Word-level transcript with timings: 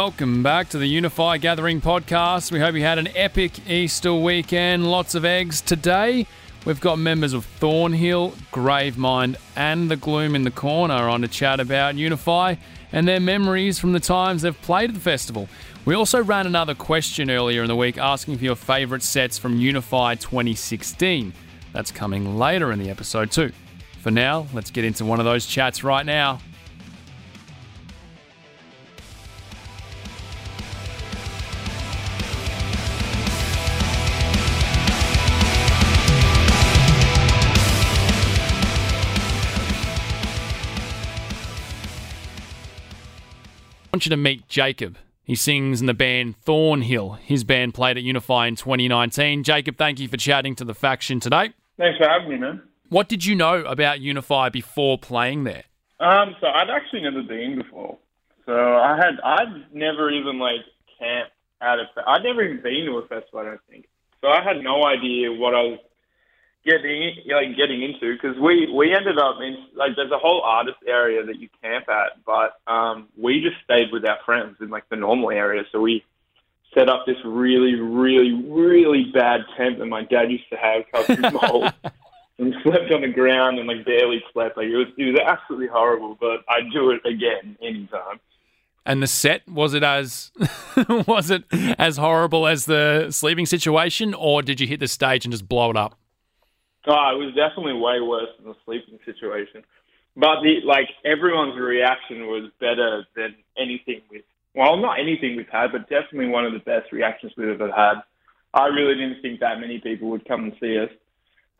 Welcome 0.00 0.44
back 0.44 0.68
to 0.68 0.78
the 0.78 0.86
Unify 0.86 1.38
Gathering 1.38 1.80
podcast. 1.80 2.52
We 2.52 2.60
hope 2.60 2.76
you 2.76 2.82
had 2.82 2.98
an 2.98 3.08
epic 3.16 3.68
Easter 3.68 4.14
weekend. 4.14 4.88
Lots 4.88 5.16
of 5.16 5.24
eggs. 5.24 5.60
Today, 5.60 6.24
we've 6.64 6.80
got 6.80 7.00
members 7.00 7.32
of 7.32 7.44
Thornhill, 7.44 8.30
Gravemind, 8.52 9.34
and 9.56 9.90
the 9.90 9.96
Gloom 9.96 10.36
in 10.36 10.44
the 10.44 10.52
Corner 10.52 10.94
on 10.94 11.22
to 11.22 11.28
chat 11.28 11.58
about 11.58 11.96
Unify 11.96 12.54
and 12.92 13.08
their 13.08 13.18
memories 13.18 13.80
from 13.80 13.92
the 13.92 13.98
times 13.98 14.42
they've 14.42 14.62
played 14.62 14.90
at 14.90 14.94
the 14.94 15.00
festival. 15.00 15.48
We 15.84 15.96
also 15.96 16.22
ran 16.22 16.46
another 16.46 16.76
question 16.76 17.28
earlier 17.28 17.62
in 17.62 17.68
the 17.68 17.74
week 17.74 17.98
asking 17.98 18.38
for 18.38 18.44
your 18.44 18.54
favourite 18.54 19.02
sets 19.02 19.36
from 19.36 19.58
Unify 19.58 20.14
2016. 20.14 21.32
That's 21.72 21.90
coming 21.90 22.38
later 22.38 22.70
in 22.70 22.78
the 22.78 22.88
episode, 22.88 23.32
too. 23.32 23.50
For 24.00 24.12
now, 24.12 24.46
let's 24.52 24.70
get 24.70 24.84
into 24.84 25.04
one 25.04 25.18
of 25.18 25.24
those 25.24 25.44
chats 25.44 25.82
right 25.82 26.06
now. 26.06 26.38
I 43.88 43.96
want 43.96 44.04
you 44.04 44.10
to 44.10 44.18
meet 44.18 44.46
Jacob. 44.48 44.98
He 45.24 45.34
sings 45.34 45.80
in 45.80 45.86
the 45.86 45.94
band 45.94 46.36
Thornhill. 46.42 47.12
His 47.12 47.42
band 47.42 47.72
played 47.72 47.96
at 47.96 48.02
Unify 48.02 48.46
in 48.46 48.54
2019. 48.54 49.44
Jacob, 49.44 49.78
thank 49.78 49.98
you 49.98 50.08
for 50.08 50.18
chatting 50.18 50.54
to 50.56 50.64
the 50.66 50.74
faction 50.74 51.20
today. 51.20 51.54
Thanks 51.78 51.96
for 51.96 52.06
having 52.06 52.28
me, 52.28 52.36
man. 52.36 52.60
What 52.90 53.08
did 53.08 53.24
you 53.24 53.34
know 53.34 53.64
about 53.64 54.00
Unify 54.00 54.50
before 54.50 54.98
playing 54.98 55.44
there? 55.44 55.64
Um, 56.00 56.36
so 56.38 56.48
I'd 56.48 56.68
actually 56.68 57.00
never 57.00 57.22
been 57.22 57.56
before. 57.56 57.96
So 58.44 58.52
I 58.52 58.94
had 58.96 59.20
I'd 59.24 59.72
never 59.74 60.10
even 60.10 60.38
like 60.38 60.60
camped 60.98 61.32
at 61.62 61.78
a 61.78 61.86
I'd 62.06 62.22
never 62.24 62.42
even 62.42 62.62
been 62.62 62.84
to 62.84 62.98
a 62.98 63.08
festival. 63.08 63.40
I 63.40 63.44
don't 63.44 63.60
think. 63.70 63.88
So 64.20 64.28
I 64.28 64.42
had 64.42 64.62
no 64.62 64.84
idea 64.84 65.32
what 65.32 65.54
I 65.54 65.62
was 65.62 65.78
getting 66.68 67.16
like 67.26 67.56
getting 67.56 67.82
into 67.82 68.12
because 68.12 68.36
we 68.38 68.70
we 68.72 68.94
ended 68.94 69.18
up 69.18 69.36
in 69.40 69.56
like 69.74 69.92
there's 69.96 70.10
a 70.10 70.18
whole 70.18 70.42
artist 70.42 70.78
area 70.86 71.24
that 71.24 71.38
you 71.38 71.48
camp 71.62 71.88
at, 71.88 72.24
but 72.24 72.60
um, 72.70 73.08
we 73.16 73.40
just 73.40 73.56
stayed 73.64 73.92
with 73.92 74.04
our 74.04 74.18
friends 74.24 74.56
in 74.60 74.68
like 74.68 74.88
the 74.88 74.96
normal 74.96 75.30
area. 75.30 75.62
So 75.72 75.80
we 75.80 76.04
set 76.74 76.88
up 76.88 77.06
this 77.06 77.16
really 77.24 77.74
really 77.74 78.32
really 78.32 79.04
bad 79.12 79.40
tent 79.56 79.78
that 79.78 79.86
my 79.86 80.04
dad 80.04 80.30
used 80.30 80.48
to 80.50 80.56
have 80.56 80.82
covered 80.92 81.24
in 81.24 81.32
mold. 81.34 81.72
and 82.38 82.54
slept 82.62 82.92
on 82.92 83.00
the 83.00 83.08
ground 83.08 83.58
and 83.58 83.66
like 83.66 83.84
barely 83.84 84.22
slept. 84.32 84.56
Like 84.56 84.66
it 84.66 84.76
was, 84.76 84.86
it 84.96 85.10
was 85.10 85.20
absolutely 85.26 85.66
horrible. 85.66 86.16
But 86.20 86.44
I'd 86.48 86.70
do 86.72 86.90
it 86.90 87.04
again 87.04 87.56
anytime. 87.60 88.20
And 88.86 89.02
the 89.02 89.06
set 89.06 89.46
was 89.48 89.74
it 89.74 89.82
as 89.82 90.30
was 90.88 91.30
it 91.30 91.44
as 91.78 91.96
horrible 91.96 92.46
as 92.46 92.64
the 92.64 93.08
sleeping 93.10 93.44
situation, 93.44 94.14
or 94.14 94.40
did 94.40 94.60
you 94.60 94.66
hit 94.66 94.80
the 94.80 94.88
stage 94.88 95.24
and 95.24 95.32
just 95.32 95.48
blow 95.48 95.70
it 95.70 95.76
up? 95.76 95.98
Oh, 96.86 97.10
it 97.12 97.24
was 97.24 97.34
definitely 97.34 97.74
way 97.74 98.00
worse 98.00 98.30
than 98.38 98.48
the 98.48 98.56
sleeping 98.64 98.98
situation. 99.04 99.64
But 100.16 100.42
the 100.42 100.60
like 100.64 100.88
everyone's 101.04 101.58
reaction 101.58 102.26
was 102.26 102.50
better 102.60 103.06
than 103.14 103.36
anything 103.56 104.02
we've 104.10 104.24
well, 104.54 104.76
not 104.76 104.98
anything 104.98 105.36
we've 105.36 105.48
had, 105.48 105.70
but 105.72 105.88
definitely 105.88 106.26
one 106.26 106.44
of 106.44 106.52
the 106.52 106.58
best 106.58 106.90
reactions 106.90 107.32
we've 107.36 107.48
ever 107.48 107.70
had. 107.70 108.02
I 108.54 108.66
really 108.66 108.94
didn't 108.94 109.22
think 109.22 109.40
that 109.40 109.60
many 109.60 109.78
people 109.78 110.08
would 110.10 110.26
come 110.26 110.44
and 110.44 110.52
see 110.58 110.78
us. 110.78 110.90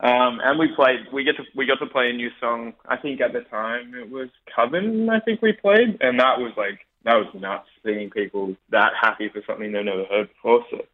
Um, 0.01 0.39
and 0.43 0.57
we 0.57 0.69
played. 0.75 0.99
We 1.13 1.23
get 1.23 1.37
to 1.37 1.43
we 1.55 1.65
got 1.65 1.79
to 1.79 1.85
play 1.85 2.09
a 2.09 2.13
new 2.13 2.29
song. 2.39 2.73
I 2.87 2.97
think 2.97 3.21
at 3.21 3.33
the 3.33 3.41
time 3.41 3.93
it 3.93 4.09
was 4.09 4.29
Coven. 4.53 5.09
I 5.09 5.19
think 5.19 5.41
we 5.41 5.53
played, 5.53 5.97
and 6.01 6.19
that 6.19 6.39
was 6.39 6.53
like 6.55 6.79
that 7.03 7.15
was 7.15 7.27
nuts. 7.33 7.67
Seeing 7.85 8.09
people 8.09 8.55
that 8.69 8.93
happy 8.99 9.29
for 9.29 9.41
something 9.45 9.71
they've 9.71 9.83
never 9.83 10.05
heard 10.05 10.29
before. 10.29 10.65
So, 10.71 10.85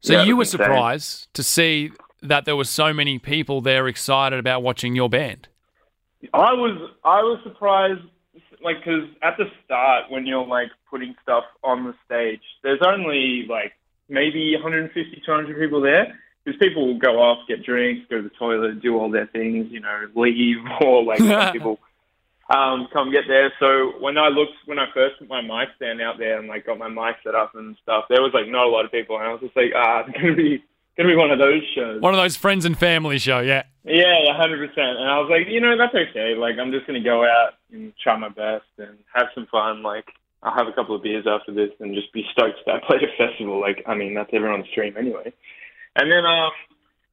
so 0.00 0.12
yeah, 0.12 0.22
you 0.22 0.36
were 0.36 0.42
insane. 0.42 0.58
surprised 0.58 1.34
to 1.34 1.42
see 1.42 1.90
that 2.22 2.44
there 2.44 2.56
were 2.56 2.64
so 2.64 2.92
many 2.92 3.18
people 3.18 3.60
there 3.60 3.86
excited 3.88 4.38
about 4.38 4.62
watching 4.62 4.96
your 4.96 5.08
band. 5.08 5.48
I 6.34 6.52
was 6.52 6.90
I 7.04 7.22
was 7.22 7.40
surprised, 7.44 8.00
like 8.62 8.78
because 8.78 9.08
at 9.22 9.36
the 9.36 9.44
start 9.64 10.10
when 10.10 10.26
you're 10.26 10.46
like 10.46 10.70
putting 10.90 11.14
stuff 11.22 11.44
on 11.62 11.84
the 11.84 11.94
stage, 12.04 12.42
there's 12.62 12.80
only 12.84 13.46
like 13.48 13.72
maybe 14.08 14.54
150, 14.54 15.22
200 15.24 15.58
people 15.58 15.80
there 15.80 16.18
because 16.44 16.58
people 16.58 16.86
will 16.86 16.98
go 16.98 17.20
off, 17.20 17.46
get 17.46 17.64
drinks, 17.64 18.06
go 18.08 18.16
to 18.16 18.22
the 18.22 18.34
toilet, 18.38 18.80
do 18.80 18.98
all 18.98 19.10
their 19.10 19.26
things, 19.26 19.68
you 19.70 19.80
know, 19.80 20.06
leave, 20.14 20.58
or 20.80 21.04
like 21.04 21.18
some 21.18 21.52
people 21.52 21.78
um, 22.50 22.88
come 22.92 23.12
get 23.12 23.24
there. 23.28 23.52
So 23.60 23.92
when 24.00 24.16
I 24.16 24.28
looked, 24.28 24.54
when 24.66 24.78
I 24.78 24.86
first 24.94 25.18
put 25.18 25.28
my 25.28 25.42
mic 25.42 25.68
stand 25.76 26.00
out 26.00 26.18
there 26.18 26.38
and 26.38 26.48
like 26.48 26.66
got 26.66 26.78
my 26.78 26.88
mic 26.88 27.16
set 27.22 27.34
up 27.34 27.54
and 27.54 27.76
stuff, 27.82 28.04
there 28.08 28.22
was 28.22 28.32
like 28.32 28.48
not 28.48 28.66
a 28.66 28.70
lot 28.70 28.84
of 28.84 28.90
people, 28.90 29.18
and 29.18 29.26
I 29.26 29.32
was 29.32 29.40
just 29.40 29.56
like, 29.56 29.72
ah, 29.76 30.04
it's 30.06 30.18
gonna 30.18 30.34
be 30.34 30.64
gonna 30.98 31.08
be 31.08 31.16
one 31.16 31.30
of 31.30 31.38
those 31.38 31.62
shows. 31.74 32.02
One 32.02 32.12
of 32.12 32.18
those 32.18 32.36
friends 32.36 32.64
and 32.64 32.76
family 32.76 33.18
show, 33.18 33.38
yeah. 33.38 33.62
Yeah, 33.84 34.36
hundred 34.36 34.58
percent. 34.58 34.98
And 34.98 35.08
I 35.08 35.18
was 35.18 35.30
like, 35.30 35.46
you 35.48 35.60
know, 35.60 35.78
that's 35.78 35.94
okay. 35.94 36.34
Like 36.34 36.58
I'm 36.60 36.72
just 36.72 36.86
gonna 36.86 37.02
go 37.02 37.24
out 37.24 37.54
and 37.72 37.92
try 38.02 38.18
my 38.18 38.28
best 38.28 38.66
and 38.78 38.98
have 39.14 39.28
some 39.34 39.46
fun. 39.50 39.82
Like 39.82 40.04
I'll 40.42 40.54
have 40.54 40.66
a 40.66 40.72
couple 40.72 40.94
of 40.94 41.02
beers 41.02 41.26
after 41.26 41.54
this 41.54 41.70
and 41.80 41.94
just 41.94 42.12
be 42.12 42.26
stoked 42.32 42.58
that 42.66 42.74
I 42.74 42.86
played 42.86 43.02
a 43.02 43.10
festival. 43.16 43.60
Like 43.60 43.82
I 43.86 43.94
mean, 43.94 44.14
that's 44.14 44.30
everyone's 44.32 44.66
dream 44.74 44.96
anyway. 44.98 45.32
And 45.96 46.10
then, 46.10 46.26
um, 46.26 46.50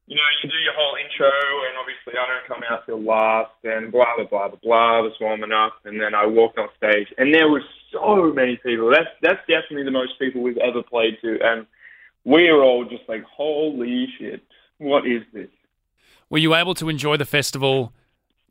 you 0.05 0.15
know, 0.15 0.29
you 0.43 0.49
do 0.49 0.57
your 0.61 0.73
whole 0.77 0.93
intro, 1.01 1.29
and 1.29 1.73
obviously 1.81 2.13
I 2.13 2.25
don't 2.29 2.45
come 2.45 2.61
out 2.69 2.85
till 2.85 3.01
last, 3.01 3.53
and 3.63 3.91
blah 3.91 4.17
blah 4.17 4.25
blah 4.25 4.49
blah 4.49 4.59
blah. 4.61 5.01
Was 5.01 5.13
warming 5.21 5.53
up, 5.53 5.77
and 5.85 6.01
then 6.01 6.13
I 6.13 6.25
walked 6.25 6.57
on 6.57 6.69
stage, 6.77 7.07
and 7.17 7.33
there 7.33 7.49
were 7.49 7.63
so 7.93 8.33
many 8.33 8.57
people. 8.57 8.89
That's 8.89 9.09
that's 9.21 9.41
definitely 9.47 9.85
the 9.85 9.95
most 9.95 10.17
people 10.19 10.41
we've 10.41 10.57
ever 10.57 10.83
played 10.83 11.17
to, 11.21 11.39
and 11.41 11.65
were 12.25 12.63
all 12.63 12.85
just 12.85 13.03
like, 13.07 13.23
holy 13.23 14.07
shit, 14.17 14.41
what 14.77 15.07
is 15.07 15.21
this? 15.33 15.49
Were 16.29 16.39
you 16.39 16.55
able 16.55 16.73
to 16.75 16.89
enjoy 16.89 17.17
the 17.17 17.25
festival 17.25 17.93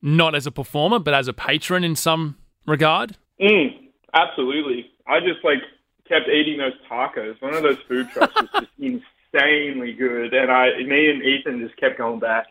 not 0.00 0.34
as 0.34 0.46
a 0.46 0.52
performer, 0.52 0.98
but 0.98 1.14
as 1.14 1.28
a 1.28 1.32
patron 1.32 1.82
in 1.84 1.96
some 1.96 2.36
regard? 2.66 3.16
Mm, 3.40 3.88
absolutely. 4.14 4.90
I 5.06 5.20
just 5.20 5.44
like 5.44 5.62
kept 6.08 6.28
eating 6.28 6.58
those 6.58 6.74
tacos. 6.90 7.40
One 7.42 7.54
of 7.54 7.62
those 7.62 7.78
food 7.88 8.08
trucks 8.10 8.34
was 8.40 8.50
just 8.52 8.72
insanely 8.78 9.92
good, 9.92 10.32
and 10.32 10.50
I, 10.50 10.76
me 10.84 11.10
and 11.10 11.22
Ethan 11.22 11.60
just 11.60 11.76
kept 11.76 11.98
going 11.98 12.20
back. 12.20 12.46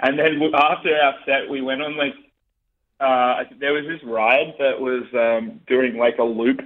And 0.00 0.18
then 0.18 0.40
after 0.54 0.94
our 0.96 1.14
set, 1.24 1.48
we 1.48 1.62
went 1.62 1.82
on 1.82 1.96
like 1.96 2.14
uh, 3.00 3.44
there 3.58 3.72
was 3.72 3.84
this 3.86 4.02
ride 4.04 4.54
that 4.58 4.80
was 4.80 5.04
um, 5.14 5.60
doing 5.66 5.96
like 5.96 6.18
a 6.18 6.24
loop, 6.24 6.60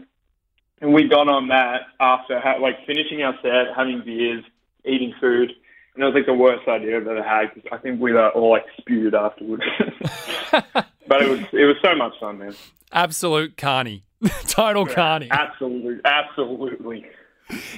and 0.80 0.92
we 0.92 1.08
got 1.08 1.28
on 1.28 1.48
that 1.48 1.82
after 2.00 2.38
ha- 2.40 2.58
like 2.60 2.86
finishing 2.86 3.22
our 3.22 3.34
set, 3.42 3.74
having 3.76 4.02
beers, 4.04 4.44
eating 4.84 5.14
food, 5.20 5.52
and 5.94 6.02
it 6.02 6.06
was 6.06 6.14
like 6.14 6.26
the 6.26 6.34
worst 6.34 6.68
idea 6.68 6.96
I've 6.96 7.06
ever 7.06 7.22
had 7.22 7.54
because 7.54 7.68
I 7.72 7.78
think 7.78 8.00
we 8.00 8.12
were 8.12 8.30
all 8.30 8.50
like 8.50 8.66
spewed 8.78 9.14
afterwards. 9.14 9.62
but 10.52 11.22
it 11.22 11.28
was 11.28 11.40
it 11.52 11.64
was 11.64 11.76
so 11.82 11.94
much 11.94 12.12
fun, 12.20 12.38
man. 12.38 12.54
Absolute 12.92 13.56
carny. 13.56 14.04
Total 14.46 14.86
carny. 14.86 15.28
Absolutely, 15.30 16.00
absolutely. 16.04 17.06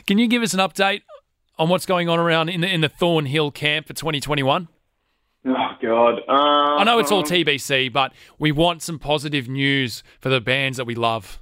Can 0.07 0.19
you 0.19 0.29
give 0.29 0.43
us 0.43 0.55
an 0.55 0.61
update 0.61 1.03
on 1.59 1.69
what's 1.69 1.87
going 1.87 2.09
on 2.09 2.19
around 2.19 2.49
in 2.49 2.61
the 2.61 2.69
in 2.73 2.81
the 2.81 2.89
Thornhill 2.89 3.51
camp 3.51 3.87
for 3.87 3.95
2021? 3.95 4.69
Oh 5.47 5.55
God! 5.81 6.15
Um, 6.29 6.81
I 6.81 6.85
know 6.85 6.99
it's 6.99 7.13
all 7.13 7.23
TBC, 7.23 7.93
but 7.93 8.13
we 8.39 8.51
want 8.51 8.83
some 8.83 8.99
positive 8.99 9.49
news 9.49 10.03
for 10.21 10.29
the 10.29 10.41
bands 10.41 10.77
that 10.79 10.85
we 10.85 10.95
love. 10.95 11.41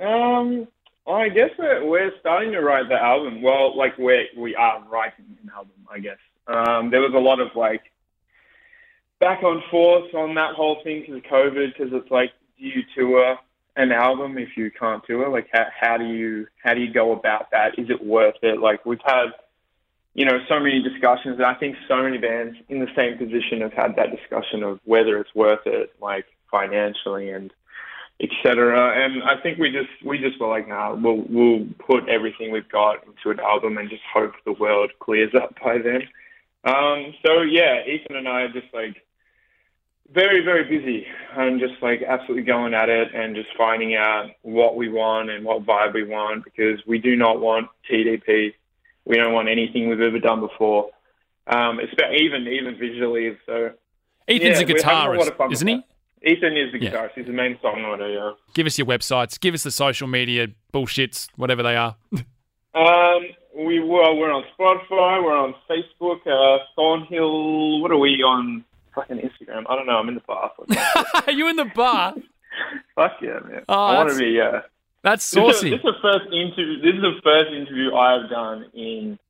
Um, 0.00 0.68
I 1.06 1.28
guess 1.28 1.50
we're, 1.58 1.86
we're 1.86 2.12
starting 2.20 2.52
to 2.52 2.60
write 2.60 2.88
the 2.88 2.94
album. 2.94 3.42
Well, 3.42 3.76
like 3.76 3.96
we 3.98 4.28
we 4.36 4.54
are 4.56 4.82
writing 4.90 5.36
an 5.42 5.50
album. 5.54 5.72
I 5.90 5.98
guess 5.98 6.18
um, 6.46 6.90
there 6.90 7.00
was 7.00 7.12
a 7.14 7.18
lot 7.18 7.40
of 7.40 7.48
like 7.54 7.82
back 9.20 9.42
and 9.42 9.62
forth 9.70 10.14
on 10.14 10.34
that 10.34 10.54
whole 10.54 10.82
thing 10.82 11.00
because 11.00 11.16
of 11.16 11.22
COVID. 11.24 11.72
Because 11.76 11.92
it's 11.92 12.10
like, 12.10 12.32
do 12.58 12.66
you 12.66 12.82
tour 12.96 13.38
an 13.76 13.92
album 13.92 14.38
if 14.38 14.56
you 14.56 14.70
can't 14.70 15.04
tour? 15.04 15.28
Like, 15.28 15.48
how, 15.52 15.66
how 15.78 15.96
do 15.98 16.06
you 16.06 16.46
how 16.62 16.74
do 16.74 16.80
you 16.80 16.92
go 16.92 17.12
about 17.12 17.50
that? 17.50 17.78
Is 17.78 17.90
it 17.90 18.04
worth 18.04 18.36
it? 18.42 18.58
Like, 18.58 18.86
we've 18.86 18.98
had 19.04 19.26
you 20.14 20.24
know 20.24 20.38
so 20.48 20.58
many 20.58 20.82
discussions, 20.82 21.36
and 21.36 21.44
I 21.44 21.54
think 21.54 21.76
so 21.86 22.02
many 22.02 22.16
bands 22.18 22.56
in 22.68 22.80
the 22.80 22.90
same 22.96 23.18
position 23.18 23.60
have 23.60 23.74
had 23.74 23.96
that 23.96 24.10
discussion 24.16 24.62
of 24.62 24.80
whether 24.84 25.18
it's 25.18 25.34
worth 25.34 25.66
it, 25.66 25.92
like 26.00 26.24
financially 26.50 27.30
and 27.30 27.52
etc. 28.20 29.04
And 29.04 29.22
I 29.22 29.40
think 29.42 29.58
we 29.58 29.70
just 29.70 29.90
we 30.04 30.18
just 30.18 30.40
were 30.40 30.48
like, 30.48 30.68
nah, 30.68 30.94
we'll 30.94 31.24
we'll 31.28 31.66
put 31.78 32.08
everything 32.08 32.50
we've 32.52 32.68
got 32.68 33.04
into 33.06 33.30
an 33.30 33.40
album 33.40 33.78
and 33.78 33.90
just 33.90 34.02
hope 34.12 34.32
the 34.44 34.52
world 34.52 34.90
clears 35.00 35.34
up 35.34 35.54
by 35.62 35.78
then. 35.78 36.02
Um, 36.64 37.14
so 37.24 37.42
yeah, 37.42 37.84
Ethan 37.86 38.16
and 38.16 38.28
I 38.28 38.42
are 38.42 38.52
just 38.52 38.72
like 38.72 38.96
very 40.12 40.44
very 40.44 40.64
busy 40.64 41.06
and 41.36 41.58
just 41.58 41.74
like 41.82 42.02
absolutely 42.02 42.44
going 42.44 42.74
at 42.74 42.88
it 42.88 43.14
and 43.14 43.34
just 43.34 43.48
finding 43.56 43.96
out 43.96 44.30
what 44.42 44.76
we 44.76 44.88
want 44.88 45.30
and 45.30 45.44
what 45.44 45.64
vibe 45.64 45.94
we 45.94 46.04
want 46.04 46.44
because 46.44 46.80
we 46.86 46.98
do 46.98 47.16
not 47.16 47.40
want 47.40 47.68
TDP. 47.90 48.54
We 49.06 49.16
don't 49.16 49.32
want 49.34 49.48
anything 49.48 49.88
we've 49.88 50.00
ever 50.00 50.18
done 50.18 50.40
before. 50.40 50.90
Um, 51.46 51.80
it's 51.80 51.92
about 51.92 52.14
even 52.14 52.46
even 52.46 52.78
visually. 52.78 53.36
So 53.44 53.72
Ethan's 54.28 54.60
Yeah, 54.60 54.64
a 54.64 54.72
we're 54.72 54.78
a 54.78 54.82
guitarist, 54.82 55.52
isn't 55.52 55.68
he? 55.68 55.74
that. 55.76 55.84
Ethan 56.26 56.56
is 56.56 56.72
the 56.72 56.80
Yeah. 56.80 56.90
guitarist. 56.90 57.12
He's 57.14 57.26
the 57.26 57.32
main 57.32 57.56
songwriter. 57.62 58.12
Yeah. 58.14 58.32
Give 58.54 58.66
us 58.66 58.78
your 58.78 58.86
websites. 58.86 59.38
Give 59.38 59.54
us 59.54 59.62
the 59.62 59.70
social 59.70 60.08
media 60.08 60.48
bullshits, 60.72 61.28
whatever 61.36 61.62
they 61.62 61.76
are. 61.76 61.96
Um, 62.76 63.26
we 63.56 63.78
were 63.78 64.12
we're 64.16 64.32
on 64.32 64.42
Spotify. 64.58 65.22
We're 65.22 65.38
on 65.38 65.54
Facebook. 65.70 66.26
Uh, 66.26 66.58
Thornhill. 66.74 67.80
What 67.80 67.92
are 67.92 67.96
we 67.98 68.20
on? 68.20 68.64
Fucking 68.96 69.18
Instagram. 69.18 69.62
I 69.68 69.76
don't 69.76 69.86
know. 69.86 69.96
I'm 69.98 70.08
in 70.08 70.16
the 70.16 70.22
bar. 70.26 70.50
Are 71.26 71.32
you 71.32 71.48
in 71.48 71.54
the 71.54 71.66
bar? 71.66 72.14
Fuck 72.96 73.12
yeah, 73.22 73.38
man. 73.48 73.62
Oh, 73.68 73.74
I 73.86 73.94
want 73.98 74.10
to 74.10 74.18
be. 74.18 74.30
Yeah. 74.30 74.62
That's 75.02 75.30
This 75.30 75.40
is, 75.40 75.54
saucy. 75.54 75.70
this 75.70 75.78
is 75.78 75.84
the 75.84 75.92
first 76.02 76.24
interview. 76.32 76.80
This 76.80 76.94
is 76.96 77.00
the 77.02 77.20
first 77.22 77.52
interview 77.52 77.94
I've 77.94 78.28
done 78.28 78.66
in. 78.74 79.20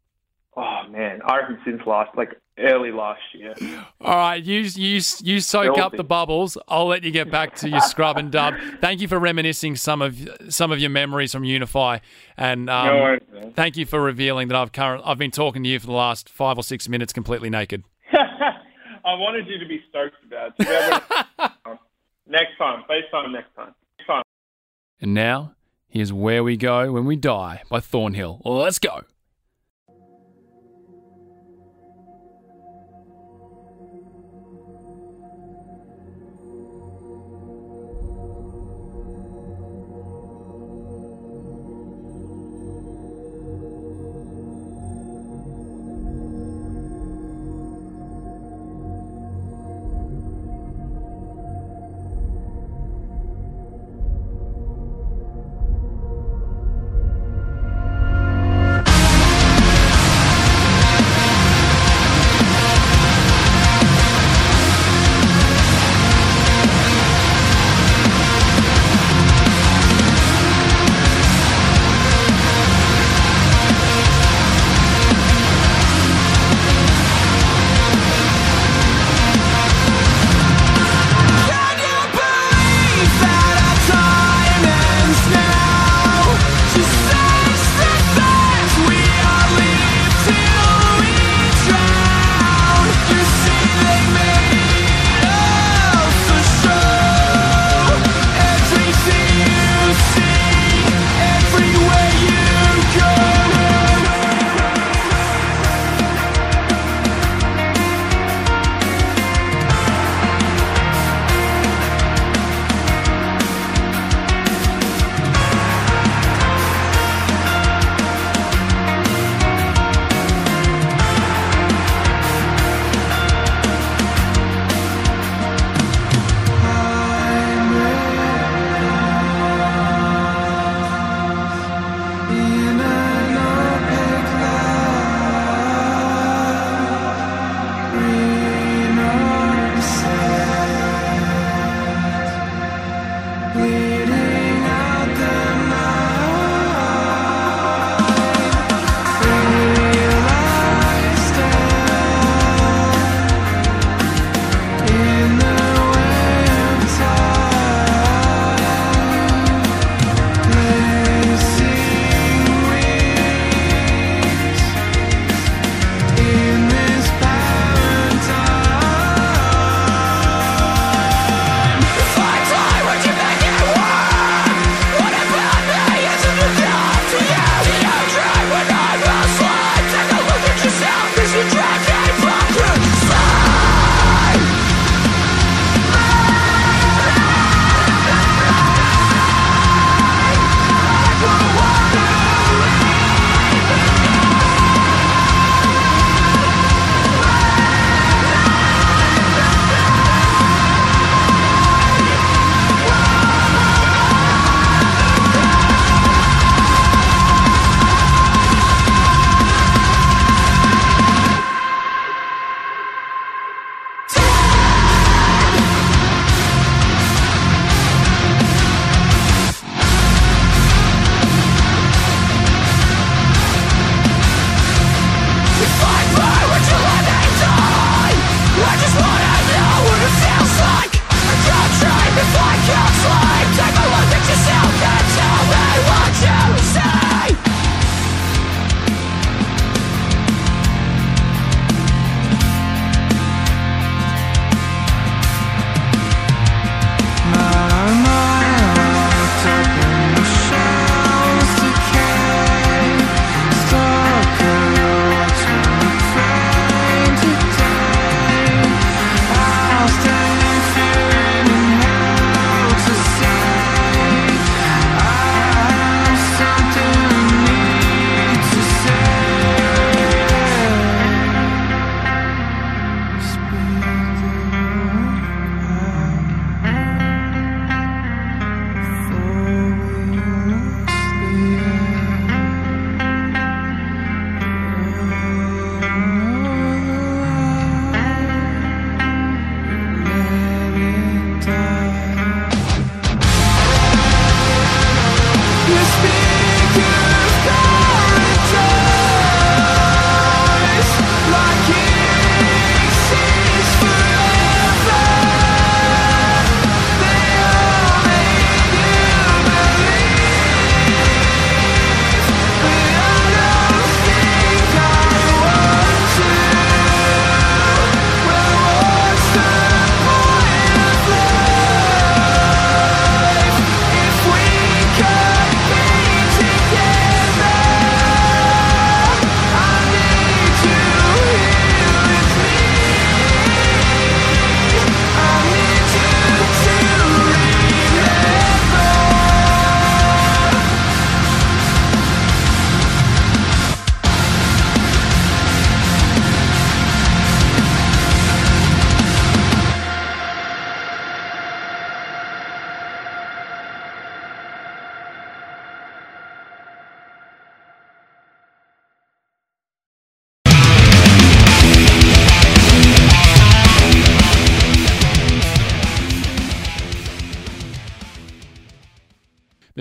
Oh 0.56 0.85
man, 0.88 1.20
I 1.26 1.37
reckon 1.41 1.58
since 1.67 1.82
last, 1.87 2.17
like 2.17 2.41
early 2.59 2.93
last 2.93 3.23
year. 3.33 3.55
All 4.01 4.17
right, 4.17 4.43
you 4.43 4.61
you 4.61 5.01
you 5.23 5.41
soak 5.41 5.79
up 5.79 5.97
the 5.97 6.05
bubbles. 6.05 6.56
I'll 6.69 6.87
let 6.87 7.03
you 7.03 7.11
get 7.11 7.31
back 7.31 7.56
to 7.56 7.69
your 7.69 7.81
scrub 7.81 8.17
and 8.17 8.31
dub. 8.31 8.55
Thank 8.81 9.01
you 9.01 9.09
for 9.09 9.19
reminiscing 9.19 9.77
some 9.77 10.03
of 10.03 10.17
some 10.49 10.71
of 10.73 10.79
your 10.79 10.91
memories 10.91 11.33
from 11.33 11.45
Unify, 11.45 11.99
and 12.37 12.71
um, 12.71 12.87
no 12.87 12.95
worries, 12.95 13.23
thank 13.55 13.77
you 13.77 13.87
for 13.87 14.01
revealing 14.01 14.49
that 14.49 14.56
I've 14.56 14.73
current 14.73 15.03
I've 15.05 15.19
been 15.19 15.31
talking 15.31 15.62
to 15.65 15.69
you 15.69 15.79
for 15.81 15.87
the 15.87 15.93
last 15.93 16.29
five 16.29 16.56
or 16.59 16.62
six 16.62 16.89
minutes 16.89 17.12
completely 17.12 17.51
naked. 17.51 17.85
I 18.12 19.12
wanted 19.17 19.47
you 19.47 19.59
to 19.59 19.67
be 19.67 19.83
stoked 19.91 20.17
about 20.27 20.53
it. 20.59 20.62
To 20.62 20.65
be 20.65 20.71
able 20.73 21.49
to- 21.75 21.79
next 22.27 22.56
time, 22.59 22.85
FaceTime 22.89 23.33
next 23.33 23.55
time. 23.55 23.75
Next 23.99 24.06
time. 24.06 24.23
And 25.01 25.12
now 25.12 25.55
here's 25.89 26.12
where 26.12 26.43
we 26.43 26.56
go 26.56 26.93
when 26.93 27.05
we 27.05 27.17
die 27.17 27.62
by 27.69 27.81
Thornhill. 27.81 28.41
Let's 28.45 28.79
go. 28.79 29.03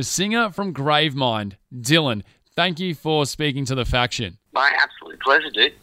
The 0.03 0.07
singer 0.07 0.49
from 0.51 0.73
Gravemind, 0.73 1.53
Dylan. 1.73 2.23
Thank 2.57 2.77
you 2.77 2.93
for 2.93 3.25
speaking 3.25 3.63
to 3.63 3.73
the 3.73 3.85
faction. 3.85 4.37
My 4.51 4.69
absolute 4.77 5.17
pleasure, 5.21 5.49
dude. 5.49 5.75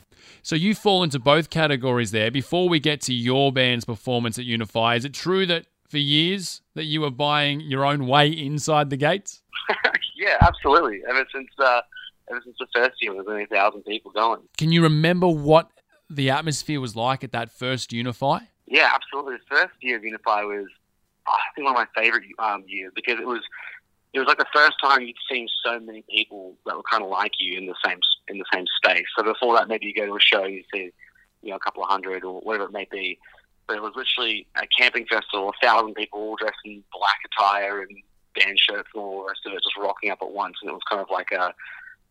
So 0.42 0.56
you 0.56 0.74
fall 0.74 1.02
into 1.02 1.18
both 1.18 1.48
categories 1.48 2.10
there. 2.10 2.30
Before 2.30 2.68
we 2.68 2.80
get 2.80 3.00
to 3.02 3.14
your 3.14 3.50
band's 3.50 3.86
performance 3.86 4.38
at 4.38 4.44
Unify, 4.44 4.96
is 4.96 5.06
it 5.06 5.14
true 5.14 5.46
that 5.46 5.68
for 5.88 5.96
years 5.96 6.60
that 6.74 6.84
you 6.84 7.00
were 7.00 7.10
buying 7.10 7.62
your 7.62 7.82
own 7.82 8.06
way 8.06 8.28
inside 8.28 8.90
the 8.90 8.98
gates? 8.98 9.40
yeah, 10.18 10.36
absolutely. 10.42 11.00
Ever 11.08 11.24
since 11.34 11.48
uh, 11.58 11.80
ever 12.30 12.42
since 12.44 12.56
the 12.60 12.66
first 12.74 12.96
year, 13.00 13.14
there 13.14 13.22
was 13.22 13.26
only 13.26 13.44
a 13.44 13.46
thousand 13.46 13.84
people 13.86 14.10
going. 14.10 14.42
Can 14.58 14.70
you 14.70 14.82
remember 14.82 15.28
what 15.28 15.70
the 16.10 16.28
atmosphere 16.28 16.78
was 16.78 16.94
like 16.94 17.24
at 17.24 17.32
that 17.32 17.50
first 17.50 17.90
Unify? 17.90 18.40
Yeah, 18.66 18.90
absolutely. 18.94 19.36
The 19.36 19.56
first 19.56 19.72
year 19.80 19.96
of 19.96 20.04
Unify 20.04 20.42
was, 20.42 20.66
I 21.26 21.38
think, 21.54 21.64
one 21.64 21.74
of 21.74 21.88
my 21.94 22.02
favorite 22.02 22.24
um, 22.38 22.64
years 22.68 22.92
because 22.94 23.18
it 23.18 23.26
was 23.26 23.40
it 24.12 24.18
was 24.18 24.26
like 24.26 24.38
the 24.38 24.46
first 24.52 24.74
time 24.82 25.02
you'd 25.02 25.16
seen 25.30 25.48
so 25.64 25.78
many 25.78 26.02
people 26.10 26.54
that 26.66 26.76
were 26.76 26.82
kind 26.90 27.02
of 27.02 27.10
like 27.10 27.32
you 27.38 27.58
in 27.58 27.66
the 27.66 27.74
same 27.84 27.98
in 28.28 28.38
the 28.38 28.44
same 28.52 28.64
space. 28.82 29.06
So 29.16 29.22
before 29.24 29.56
that, 29.56 29.68
maybe 29.68 29.86
you 29.86 29.94
go 29.94 30.06
to 30.06 30.16
a 30.16 30.20
show, 30.20 30.44
you 30.44 30.64
see, 30.72 30.90
you 31.42 31.50
know, 31.50 31.56
a 31.56 31.60
couple 31.60 31.82
of 31.82 31.90
hundred 31.90 32.24
or 32.24 32.40
whatever 32.40 32.64
it 32.64 32.72
may 32.72 32.88
be. 32.90 33.18
But 33.66 33.76
it 33.76 33.82
was 33.82 33.92
literally 33.94 34.48
a 34.56 34.66
camping 34.66 35.06
festival, 35.06 35.50
a 35.50 35.64
thousand 35.64 35.94
people 35.94 36.18
all 36.18 36.36
dressed 36.36 36.58
in 36.64 36.82
black 36.92 37.18
attire 37.24 37.82
and 37.82 37.90
band 38.34 38.58
shirts 38.58 38.88
and 38.94 39.02
all 39.02 39.22
the 39.22 39.28
rest 39.28 39.40
of 39.46 39.52
it, 39.52 39.62
just 39.62 39.76
rocking 39.76 40.10
up 40.10 40.18
at 40.22 40.30
once. 40.30 40.56
And 40.60 40.70
it 40.70 40.72
was 40.72 40.82
kind 40.88 41.00
of 41.00 41.06
like 41.10 41.28
a, 41.32 41.54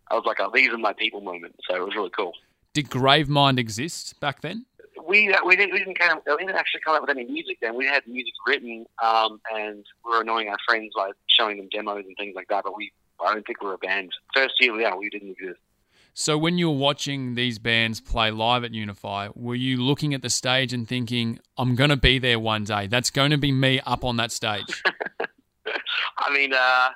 I 0.09 0.15
was 0.15 0.23
like, 0.25 0.39
a, 0.39 0.49
these 0.53 0.69
are 0.69 0.77
my 0.77 0.93
people 0.93 1.19
moment. 1.19 1.55
So 1.69 1.75
it 1.75 1.83
was 1.83 1.95
really 1.95 2.11
cool. 2.11 2.31
Did 2.73 2.89
Gravemind 2.89 3.59
exist 3.59 4.19
back 4.21 4.41
then? 4.41 4.65
We 5.07 5.33
uh, 5.33 5.39
we 5.45 5.55
didn't 5.55 5.73
we 5.73 5.79
didn't 5.79 5.97
come 5.97 6.19
we 6.25 6.45
didn't 6.45 6.55
actually 6.55 6.81
come 6.81 6.95
up 6.95 7.01
with 7.01 7.09
any 7.09 7.25
music 7.25 7.57
then. 7.61 7.75
We 7.75 7.85
had 7.85 8.05
music 8.07 8.33
written, 8.47 8.85
um, 9.03 9.39
and 9.53 9.85
we 10.05 10.11
were 10.11 10.21
annoying 10.21 10.49
our 10.49 10.57
friends 10.67 10.93
by 10.95 11.11
showing 11.27 11.57
them 11.57 11.69
demos 11.71 12.05
and 12.05 12.15
things 12.17 12.35
like 12.35 12.47
that. 12.49 12.63
But 12.63 12.75
we 12.75 12.91
I 13.23 13.33
don't 13.33 13.45
think 13.45 13.61
we 13.61 13.67
were 13.67 13.75
a 13.75 13.77
band. 13.77 14.11
First 14.33 14.55
year, 14.59 14.79
yeah, 14.79 14.95
we 14.95 15.09
didn't 15.09 15.31
exist. 15.31 15.59
So 16.13 16.37
when 16.37 16.57
you 16.57 16.69
were 16.69 16.77
watching 16.77 17.35
these 17.35 17.59
bands 17.59 18.01
play 18.01 18.31
live 18.31 18.63
at 18.63 18.73
Unify, 18.73 19.29
were 19.35 19.55
you 19.55 19.77
looking 19.81 20.13
at 20.13 20.21
the 20.21 20.29
stage 20.29 20.73
and 20.73 20.87
thinking, 20.87 21.39
"I'm 21.57 21.75
going 21.75 21.91
to 21.91 21.97
be 21.97 22.19
there 22.19 22.39
one 22.39 22.63
day. 22.63 22.87
That's 22.87 23.09
going 23.09 23.31
to 23.31 23.37
be 23.37 23.51
me 23.51 23.79
up 23.85 24.03
on 24.03 24.17
that 24.17 24.31
stage." 24.31 24.83
I 26.17 26.33
mean, 26.33 26.53
uh, 26.53 26.89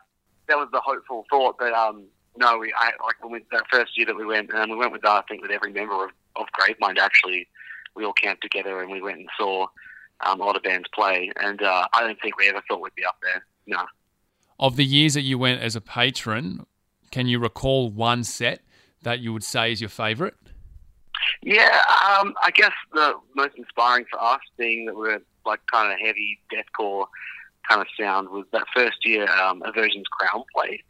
that 0.47 0.57
was 0.57 0.67
the 0.71 0.81
hopeful 0.81 1.25
thought, 1.29 1.55
but 1.57 1.73
um, 1.73 2.05
no, 2.37 2.57
we 2.57 2.73
I, 2.77 2.91
like 3.03 3.23
when 3.23 3.31
we, 3.31 3.45
that 3.51 3.63
first 3.71 3.97
year 3.97 4.07
that 4.07 4.15
we 4.15 4.25
went, 4.25 4.51
and 4.53 4.71
we 4.71 4.77
went 4.77 4.91
with 4.91 5.05
uh, 5.05 5.11
I 5.11 5.21
think 5.27 5.41
with 5.41 5.51
every 5.51 5.71
member 5.71 6.05
of, 6.05 6.11
of 6.35 6.47
Gravemind 6.59 6.97
actually. 6.97 7.47
We 7.95 8.05
all 8.05 8.13
camped 8.13 8.41
together 8.41 8.81
and 8.81 8.91
we 8.91 9.01
went 9.01 9.19
and 9.19 9.29
saw 9.37 9.67
um, 10.25 10.39
a 10.39 10.43
lot 10.43 10.55
of 10.55 10.63
bands 10.63 10.87
play, 10.93 11.31
and 11.41 11.61
uh, 11.61 11.87
I 11.93 12.01
don't 12.01 12.19
think 12.21 12.37
we 12.37 12.47
ever 12.47 12.61
thought 12.67 12.81
we'd 12.81 12.95
be 12.95 13.05
up 13.05 13.17
there. 13.21 13.45
No. 13.65 13.85
of 14.59 14.75
the 14.75 14.85
years 14.85 15.13
that 15.13 15.21
you 15.21 15.37
went 15.37 15.61
as 15.61 15.75
a 15.75 15.81
patron, 15.81 16.65
can 17.11 17.27
you 17.27 17.39
recall 17.39 17.89
one 17.89 18.23
set 18.23 18.61
that 19.03 19.19
you 19.19 19.31
would 19.33 19.43
say 19.43 19.71
is 19.71 19.81
your 19.81 19.89
favourite? 19.89 20.33
Yeah, 21.41 21.81
um, 22.19 22.33
I 22.41 22.51
guess 22.53 22.71
the 22.93 23.13
most 23.35 23.55
inspiring 23.55 24.05
for 24.09 24.21
us, 24.21 24.41
being 24.57 24.85
that 24.85 24.95
we're 24.95 25.21
like 25.45 25.59
kind 25.71 25.91
of 25.91 25.99
heavy 25.99 26.39
deathcore 26.51 27.05
kind 27.69 27.81
of 27.81 27.87
sound, 27.99 28.29
was 28.29 28.45
that 28.51 28.63
first 28.75 29.05
year 29.05 29.29
um, 29.29 29.61
Aversion's 29.65 30.07
Crown 30.07 30.43
played, 30.55 30.81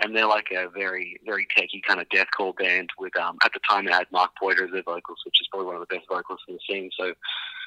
and 0.00 0.14
they're 0.14 0.26
like 0.26 0.48
a 0.52 0.68
very 0.68 1.18
very 1.24 1.46
techy 1.56 1.82
kind 1.86 2.00
of 2.00 2.08
deathcore 2.08 2.56
band. 2.56 2.90
With 2.98 3.16
um, 3.16 3.38
at 3.44 3.52
the 3.52 3.60
time 3.68 3.86
they 3.86 3.92
had 3.92 4.06
Mark 4.12 4.32
Poida 4.40 4.64
as 4.64 4.72
their 4.72 4.82
vocals, 4.82 5.18
which 5.24 5.40
is 5.40 5.48
probably 5.48 5.66
one 5.66 5.76
of 5.76 5.86
the 5.88 5.94
best 5.94 6.08
vocals 6.08 6.40
in 6.48 6.54
the 6.54 6.60
scene. 6.68 6.90
So 6.98 7.14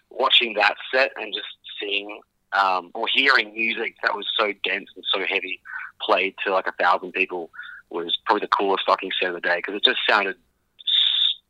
watching 0.10 0.53
that 0.55 0.75
set 0.93 1.12
and 1.17 1.34
just 1.34 1.48
seeing 1.79 2.22
um, 2.53 2.91
or 2.93 3.07
hearing 3.13 3.53
music 3.53 3.96
that 4.03 4.15
was 4.15 4.27
so 4.38 4.53
dense 4.63 4.89
and 4.96 5.05
so 5.13 5.22
heavy 5.27 5.60
played 6.01 6.36
to 6.46 6.53
like 6.53 6.67
a 6.67 6.72
thousand 6.74 7.12
people 7.12 7.50
was 7.89 8.17
probably 8.25 8.41
the 8.41 8.48
coolest 8.48 8.84
fucking 8.86 9.12
set 9.19 9.29
of 9.29 9.36
the 9.36 9.41
day 9.41 9.57
because 9.57 9.75
it 9.75 9.84
just 9.84 10.00
sounded 10.10 10.36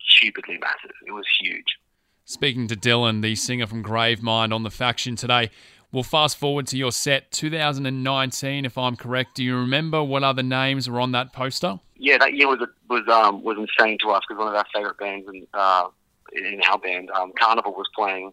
stupidly 0.07 0.57
massive. 0.59 0.91
It 1.05 1.11
was 1.11 1.25
huge. 1.39 1.77
Speaking 2.25 2.67
to 2.67 2.75
Dylan, 2.75 3.21
the 3.21 3.35
singer 3.35 3.67
from 3.67 3.83
Gravemind, 3.83 4.53
on 4.53 4.63
the 4.63 4.69
faction 4.69 5.15
today. 5.15 5.49
We'll 5.97 6.03
fast 6.03 6.37
forward 6.37 6.67
to 6.67 6.77
your 6.77 6.91
set 6.91 7.31
2019, 7.31 8.65
if 8.65 8.77
I'm 8.77 8.95
correct. 8.95 9.33
Do 9.33 9.43
you 9.43 9.55
remember 9.57 10.03
what 10.03 10.21
other 10.23 10.43
names 10.43 10.87
were 10.87 10.99
on 10.99 11.13
that 11.13 11.33
poster? 11.33 11.79
Yeah, 11.95 12.19
that 12.19 12.35
year 12.35 12.47
was 12.47 12.59
was 12.87 13.01
um, 13.07 13.41
was 13.41 13.57
insane 13.57 13.97
to 14.03 14.09
us 14.09 14.21
because 14.29 14.37
one 14.37 14.47
of 14.47 14.53
our 14.53 14.65
favorite 14.71 14.99
bands 14.99 15.27
in 15.27 15.47
uh, 15.55 15.87
in 16.33 16.61
our 16.69 16.77
band, 16.77 17.09
um, 17.09 17.31
Carnival, 17.39 17.71
was 17.71 17.89
playing. 17.95 18.31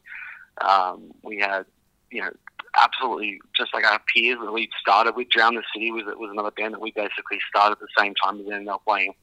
Um, 0.61 1.15
we 1.23 1.39
had 1.39 1.65
you 2.11 2.21
know 2.21 2.33
absolutely 2.77 3.41
just 3.57 3.73
like 3.73 3.91
our 3.91 3.99
peers 4.15 4.37
that 4.45 4.53
we 4.53 4.69
started 4.79 5.17
with. 5.17 5.31
Drown 5.31 5.55
This 5.55 5.65
City 5.73 5.91
was 5.91 6.03
was 6.19 6.29
another 6.31 6.51
band 6.51 6.75
that 6.75 6.83
we 6.83 6.91
basically 6.91 7.39
started 7.49 7.73
at 7.73 7.79
the 7.79 7.89
same 7.99 8.13
time 8.23 8.41
as 8.41 8.47
them. 8.47 8.67
They 8.67 8.71
were 8.71 8.77
playing 8.87 9.15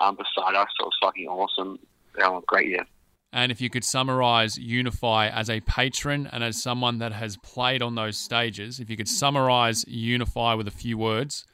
um, 0.00 0.16
beside 0.16 0.56
us, 0.56 0.66
so 0.76 0.86
it 0.86 0.86
was 0.86 0.98
fucking 1.00 1.28
awesome. 1.28 1.78
Yeah, 2.18 2.36
a 2.36 2.40
great 2.44 2.70
year. 2.70 2.86
And 3.34 3.50
if 3.50 3.60
you 3.60 3.68
could 3.68 3.82
summarize 3.82 4.56
Unify 4.58 5.26
as 5.26 5.50
a 5.50 5.58
patron 5.62 6.28
and 6.30 6.44
as 6.44 6.62
someone 6.62 6.98
that 6.98 7.12
has 7.12 7.36
played 7.38 7.82
on 7.82 7.96
those 7.96 8.16
stages, 8.16 8.78
if 8.78 8.88
you 8.88 8.96
could 8.96 9.08
summarize 9.08 9.84
Unify 9.88 10.54
with 10.54 10.68
a 10.68 10.70
few 10.70 10.96
words, 10.96 11.44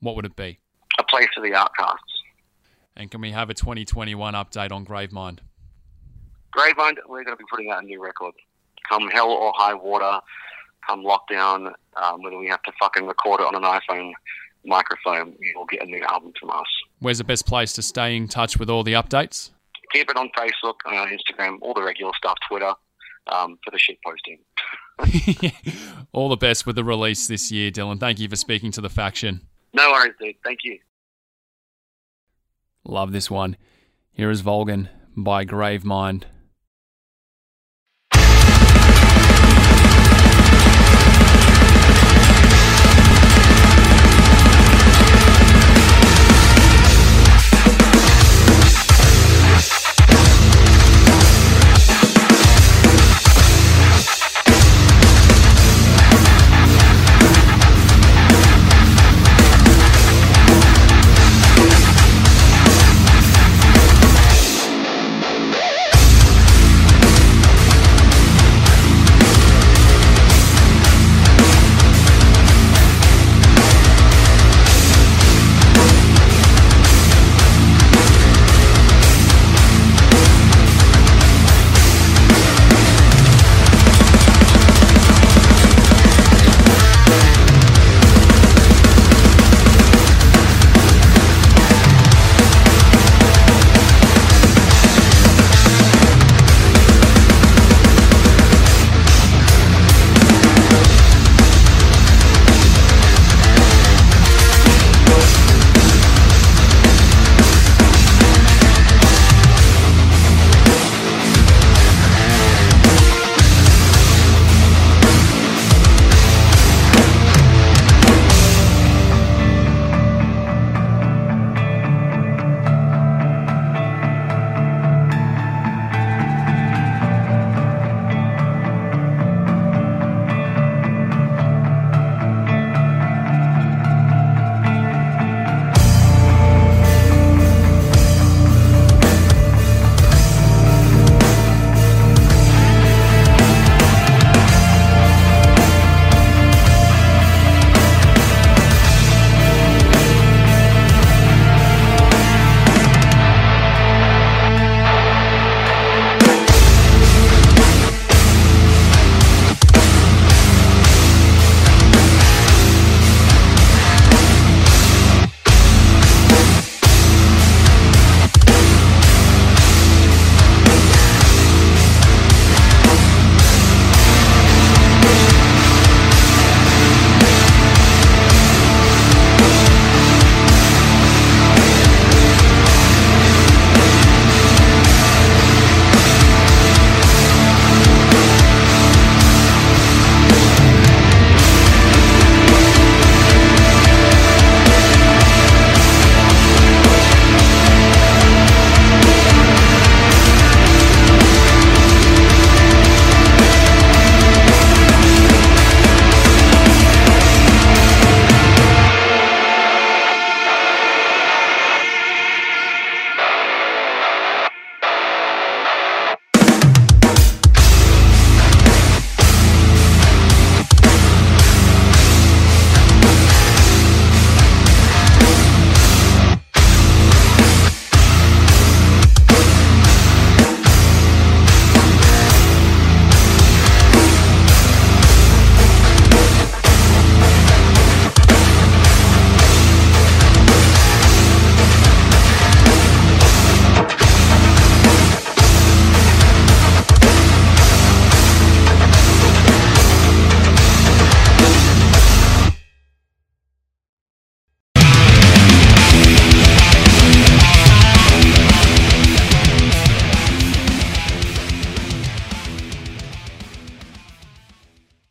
what 0.00 0.16
would 0.16 0.24
it 0.24 0.34
be? 0.34 0.58
A 0.98 1.04
place 1.04 1.28
for 1.32 1.40
the 1.40 1.54
outcasts. 1.54 2.02
And 2.96 3.08
can 3.08 3.20
we 3.20 3.30
have 3.30 3.50
a 3.50 3.54
2021 3.54 4.34
update 4.34 4.72
on 4.72 4.84
Gravemind? 4.84 5.38
Gravemind, 6.56 6.96
we're 7.08 7.22
going 7.22 7.36
to 7.36 7.36
be 7.36 7.44
putting 7.48 7.70
out 7.70 7.84
a 7.84 7.86
new 7.86 8.02
record. 8.02 8.34
Come 8.88 9.08
hell 9.08 9.30
or 9.30 9.52
high 9.54 9.74
water, 9.74 10.18
come 10.88 11.04
lockdown, 11.04 11.72
um, 12.02 12.20
whether 12.20 12.36
we 12.36 12.48
have 12.48 12.64
to 12.64 12.72
fucking 12.80 13.06
record 13.06 13.42
it 13.42 13.46
on 13.46 13.54
an 13.54 13.62
iPhone 13.62 14.10
microphone, 14.64 15.36
you 15.38 15.52
will 15.56 15.66
get 15.66 15.82
a 15.82 15.86
new 15.86 16.02
album 16.02 16.32
from 16.40 16.50
us. 16.50 16.66
Where's 16.98 17.18
the 17.18 17.24
best 17.24 17.46
place 17.46 17.72
to 17.74 17.82
stay 17.82 18.16
in 18.16 18.26
touch 18.26 18.58
with 18.58 18.68
all 18.68 18.82
the 18.82 18.94
updates? 18.94 19.50
Keep 19.92 20.10
it 20.10 20.16
on 20.16 20.30
Facebook, 20.36 20.74
uh, 20.86 21.06
Instagram, 21.06 21.58
all 21.62 21.74
the 21.74 21.82
regular 21.82 22.12
stuff, 22.16 22.36
Twitter, 22.48 22.72
um, 23.26 23.58
for 23.64 23.70
the 23.70 23.78
shit 23.78 23.98
posting. 24.04 24.38
all 26.12 26.28
the 26.28 26.36
best 26.36 26.66
with 26.66 26.76
the 26.76 26.84
release 26.84 27.26
this 27.26 27.50
year, 27.50 27.70
Dylan. 27.70 28.00
Thank 28.00 28.18
you 28.18 28.28
for 28.28 28.36
speaking 28.36 28.70
to 28.72 28.80
the 28.80 28.90
faction. 28.90 29.42
No 29.72 29.90
worries, 29.90 30.14
dude. 30.20 30.36
Thank 30.44 30.60
you. 30.64 30.78
Love 32.84 33.12
this 33.12 33.30
one. 33.30 33.56
Here 34.12 34.30
is 34.30 34.42
Volgan 34.42 34.88
by 35.16 35.44
Gravemind. 35.44 36.24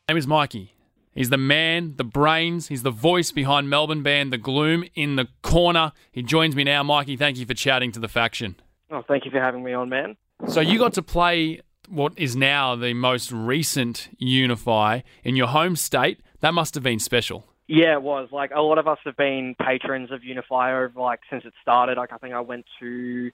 Name 0.10 0.18
is 0.18 0.26
Mikey. 0.26 0.74
He's 1.14 1.30
the 1.32 1.38
man, 1.38 1.96
the 1.98 2.06
brains. 2.06 2.70
He's 2.70 2.84
the 2.84 2.92
voice 2.92 3.34
behind 3.34 3.70
Melbourne 3.70 4.04
band 4.04 4.32
The 4.32 4.38
Gloom 4.38 4.86
in 4.96 5.18
the 5.18 5.28
corner. 5.42 5.92
He 6.14 6.24
joins 6.24 6.56
me 6.56 6.64
now. 6.64 6.82
Mikey, 6.82 7.18
thank 7.18 7.36
you 7.38 7.46
for 7.46 7.54
chatting 7.54 7.92
to 7.92 8.00
the 8.00 8.08
faction. 8.08 8.56
Oh, 8.90 9.04
thank 9.06 9.26
you 9.26 9.32
for 9.32 9.42
having 9.42 9.66
me 9.66 9.74
on, 9.74 9.90
man. 9.90 10.16
So 10.48 10.62
you 10.62 10.80
got 10.80 10.94
to 10.94 11.02
play 11.02 11.60
what 11.90 12.14
is 12.16 12.38
now 12.38 12.74
the 12.78 12.94
most 12.94 13.34
recent 13.34 14.08
Unify 14.18 15.02
in 15.26 15.36
your 15.36 15.48
home 15.48 15.76
state. 15.76 16.22
That 16.40 16.54
must 16.54 16.76
have 16.76 16.84
been 16.84 17.00
special. 17.00 17.46
Yeah, 17.68 17.92
it 17.96 18.02
was. 18.02 18.30
Like 18.32 18.52
a 18.56 18.62
lot 18.62 18.78
of 18.78 18.88
us 18.88 19.00
have 19.04 19.18
been 19.18 19.56
patrons 19.60 20.10
of 20.14 20.24
Unify 20.24 20.72
over 20.72 20.94
like 20.98 21.20
since 21.30 21.44
it 21.44 21.52
started. 21.62 21.98
Like 21.98 22.14
I 22.14 22.18
think 22.18 22.34
I 22.34 22.40
went 22.40 22.66
to 22.80 23.30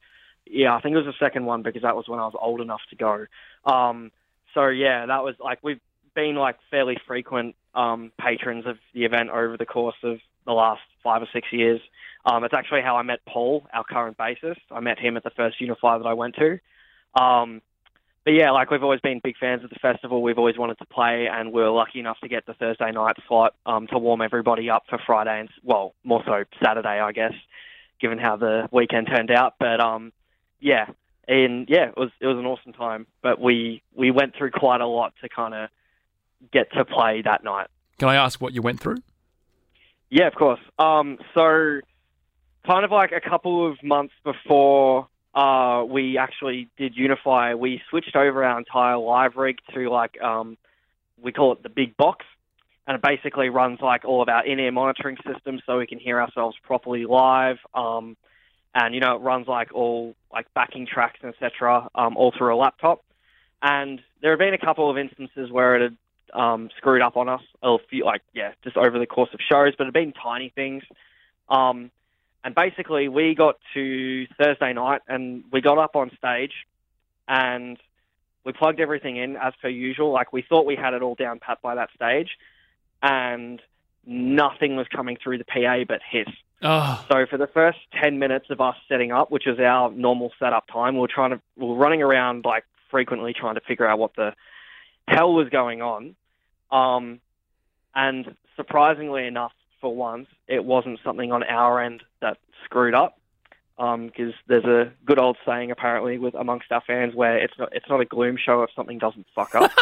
yeah, 0.47 0.75
I 0.75 0.81
think 0.81 0.93
it 0.95 0.97
was 0.97 1.05
the 1.05 1.23
second 1.23 1.45
one 1.45 1.61
because 1.61 1.83
that 1.83 1.95
was 1.95 2.07
when 2.07 2.19
I 2.19 2.25
was 2.25 2.33
old 2.41 2.61
enough 2.61 2.81
to 2.89 2.95
go. 2.95 3.25
Um 3.71 4.11
so 4.55 4.69
yeah, 4.69 5.05
that 5.05 5.23
was 5.23 5.35
like 5.39 5.59
we've 5.61 5.79
been 6.15 6.35
like 6.35 6.57
fairly 6.69 6.97
frequent 7.07 7.55
um 7.75 8.11
patrons 8.19 8.65
of 8.65 8.77
the 8.93 9.05
event 9.05 9.29
over 9.29 9.57
the 9.57 9.65
course 9.65 9.95
of 10.03 10.19
the 10.45 10.53
last 10.53 10.81
five 11.03 11.21
or 11.21 11.27
six 11.33 11.47
years. 11.51 11.81
Um 12.25 12.43
it's 12.43 12.53
actually 12.53 12.81
how 12.81 12.97
I 12.97 13.03
met 13.03 13.19
Paul, 13.25 13.65
our 13.73 13.83
current 13.83 14.17
bassist. 14.17 14.61
I 14.71 14.79
met 14.79 14.99
him 14.99 15.17
at 15.17 15.23
the 15.23 15.31
first 15.31 15.59
Unify 15.59 15.97
that 15.97 16.05
I 16.05 16.13
went 16.13 16.35
to. 16.35 16.59
Um 17.19 17.61
but 18.25 18.31
yeah, 18.31 18.51
like 18.51 18.71
we've 18.71 18.83
always 18.83 19.01
been 19.01 19.19
big 19.21 19.37
fans 19.37 19.63
of 19.63 19.69
the 19.69 19.79
festival. 19.81 20.21
We've 20.21 20.37
always 20.37 20.57
wanted 20.57 20.77
to 20.77 20.85
play, 20.85 21.27
and 21.29 21.51
we 21.51 21.61
were 21.61 21.69
lucky 21.69 21.99
enough 21.99 22.19
to 22.21 22.29
get 22.29 22.45
the 22.45 22.53
Thursday 22.53 22.91
night 22.91 23.17
slot 23.27 23.53
um, 23.65 23.87
to 23.87 23.97
warm 23.97 24.21
everybody 24.21 24.69
up 24.69 24.83
for 24.89 24.97
Friday 25.05 25.41
and 25.41 25.49
well, 25.61 25.93
more 26.05 26.23
so 26.25 26.45
Saturday, 26.63 27.01
I 27.01 27.11
guess, 27.11 27.33
given 27.99 28.17
how 28.17 28.37
the 28.37 28.69
weekend 28.71 29.07
turned 29.07 29.29
out. 29.29 29.55
But 29.59 29.81
um, 29.81 30.13
yeah, 30.61 30.85
and 31.27 31.67
yeah, 31.67 31.89
it 31.89 31.97
was 31.97 32.11
it 32.21 32.27
was 32.27 32.37
an 32.37 32.45
awesome 32.45 32.71
time. 32.71 33.07
But 33.21 33.41
we 33.41 33.81
we 33.93 34.09
went 34.11 34.35
through 34.37 34.51
quite 34.51 34.79
a 34.79 34.87
lot 34.87 35.13
to 35.21 35.27
kind 35.27 35.53
of 35.53 35.69
get 36.51 36.71
to 36.73 36.85
play 36.85 37.21
that 37.23 37.43
night. 37.43 37.67
Can 37.99 38.09
I 38.09 38.15
ask 38.15 38.41
what 38.41 38.53
you 38.53 38.61
went 38.61 38.79
through? 38.79 38.97
Yeah, 40.09 40.27
of 40.27 40.35
course. 40.35 40.59
Um, 40.77 41.17
so 41.33 41.79
kind 42.65 42.85
of 42.85 42.91
like 42.91 43.11
a 43.11 43.21
couple 43.21 43.69
of 43.69 43.81
months 43.83 44.13
before 44.23 45.07
uh, 45.33 45.83
we 45.87 46.17
actually 46.17 46.69
did 46.77 46.95
Unify, 46.95 47.55
we 47.55 47.81
switched 47.89 48.15
over 48.15 48.43
our 48.43 48.57
entire 48.57 48.97
live 48.97 49.35
rig 49.35 49.57
to 49.73 49.89
like 49.89 50.21
um, 50.21 50.57
we 51.21 51.31
call 51.31 51.53
it 51.53 51.63
the 51.63 51.69
big 51.69 51.97
box, 51.97 52.25
and 52.85 52.95
it 52.95 53.01
basically 53.01 53.49
runs 53.49 53.79
like 53.81 54.05
all 54.05 54.21
of 54.21 54.29
our 54.29 54.45
in-ear 54.45 54.71
monitoring 54.71 55.17
systems, 55.25 55.61
so 55.65 55.79
we 55.79 55.87
can 55.87 55.99
hear 55.99 56.21
ourselves 56.21 56.55
properly 56.63 57.05
live. 57.05 57.57
Um, 57.73 58.15
and 58.75 58.93
you 58.93 59.01
know, 59.01 59.15
it 59.15 59.19
runs 59.19 59.47
like 59.47 59.73
all 59.73 60.15
like 60.31 60.45
backing 60.53 60.85
tracks, 60.85 61.19
etc., 61.23 61.89
um, 61.95 62.15
all 62.15 62.31
through 62.37 62.53
a 62.53 62.57
laptop. 62.57 63.03
And 63.61 64.01
there 64.21 64.31
have 64.31 64.39
been 64.39 64.53
a 64.53 64.63
couple 64.63 64.91
of 64.91 64.97
instances 64.97 65.49
where 65.49 65.75
it 65.77 65.81
had 65.81 65.97
um, 66.33 66.69
screwed 66.77 67.01
up 67.01 67.15
on 67.15 67.29
us. 67.29 67.41
A 67.61 67.77
few, 67.89 68.05
like 68.05 68.21
yeah, 68.33 68.53
just 68.63 68.77
over 68.77 68.99
the 68.99 69.05
course 69.05 69.29
of 69.33 69.39
shows, 69.39 69.73
but 69.77 69.85
it 69.85 69.87
had 69.87 69.93
been 69.93 70.13
tiny 70.13 70.51
things. 70.53 70.83
Um, 71.49 71.91
and 72.43 72.53
basically, 72.53 73.07
we 73.07 73.35
got 73.35 73.57
to 73.73 74.27
Thursday 74.37 74.73
night 74.73 75.01
and 75.07 75.45
we 75.51 75.61
got 75.61 75.77
up 75.77 75.95
on 75.95 76.11
stage 76.17 76.51
and 77.27 77.77
we 78.45 78.51
plugged 78.51 78.79
everything 78.79 79.17
in 79.17 79.37
as 79.37 79.53
per 79.61 79.69
usual. 79.69 80.11
Like 80.11 80.33
we 80.33 80.41
thought 80.41 80.65
we 80.65 80.75
had 80.75 80.93
it 80.93 81.01
all 81.01 81.15
down 81.15 81.39
pat 81.39 81.61
by 81.61 81.75
that 81.75 81.89
stage, 81.95 82.31
and 83.01 83.61
nothing 84.05 84.75
was 84.75 84.87
coming 84.93 85.17
through 85.21 85.37
the 85.37 85.45
PA 85.45 85.83
but 85.87 86.01
hiss. 86.09 86.27
Oh, 86.61 87.05
So 87.09 87.25
for 87.29 87.37
the 87.37 87.47
first 87.47 87.79
ten 88.01 88.19
minutes 88.19 88.47
of 88.49 88.59
us 88.59 88.75
setting 88.89 89.11
up, 89.11 89.31
which 89.31 89.47
is 89.47 89.59
our 89.59 89.91
normal 89.91 90.31
setup 90.39 90.67
time, 90.67 90.95
we 90.95 91.01
we're 91.01 91.07
trying 91.07 91.31
to 91.31 91.41
we 91.57 91.67
we're 91.67 91.75
running 91.75 92.01
around 92.01 92.45
like 92.45 92.65
frequently 92.89 93.33
trying 93.33 93.55
to 93.55 93.61
figure 93.61 93.87
out 93.87 93.99
what 93.99 94.15
the 94.15 94.33
hell 95.07 95.33
was 95.33 95.49
going 95.49 95.81
on. 95.81 96.15
Um, 96.73 97.21
and 97.95 98.35
surprisingly 98.55 99.27
enough, 99.27 99.53
for 99.79 99.95
once, 99.95 100.27
it 100.47 100.63
wasn't 100.63 100.99
something 101.03 101.31
on 101.31 101.43
our 101.43 101.81
end 101.81 102.03
that 102.21 102.37
screwed 102.65 102.95
up. 102.95 103.19
Because 103.77 104.33
there's 104.47 104.65
a 104.65 104.91
good 105.03 105.17
old 105.19 105.35
saying 105.45 105.71
apparently 105.71 106.17
with 106.19 106.35
amongst 106.35 106.71
our 106.71 106.81
fans 106.85 107.15
where 107.15 107.37
it's 107.37 107.55
not 107.57 107.69
it's 107.73 107.89
not 107.89 108.01
a 108.01 108.05
gloom 108.05 108.37
show 108.37 108.61
if 108.61 108.69
something 108.75 108.99
doesn't 108.99 109.25
fuck 109.35 109.55
up. 109.55 109.71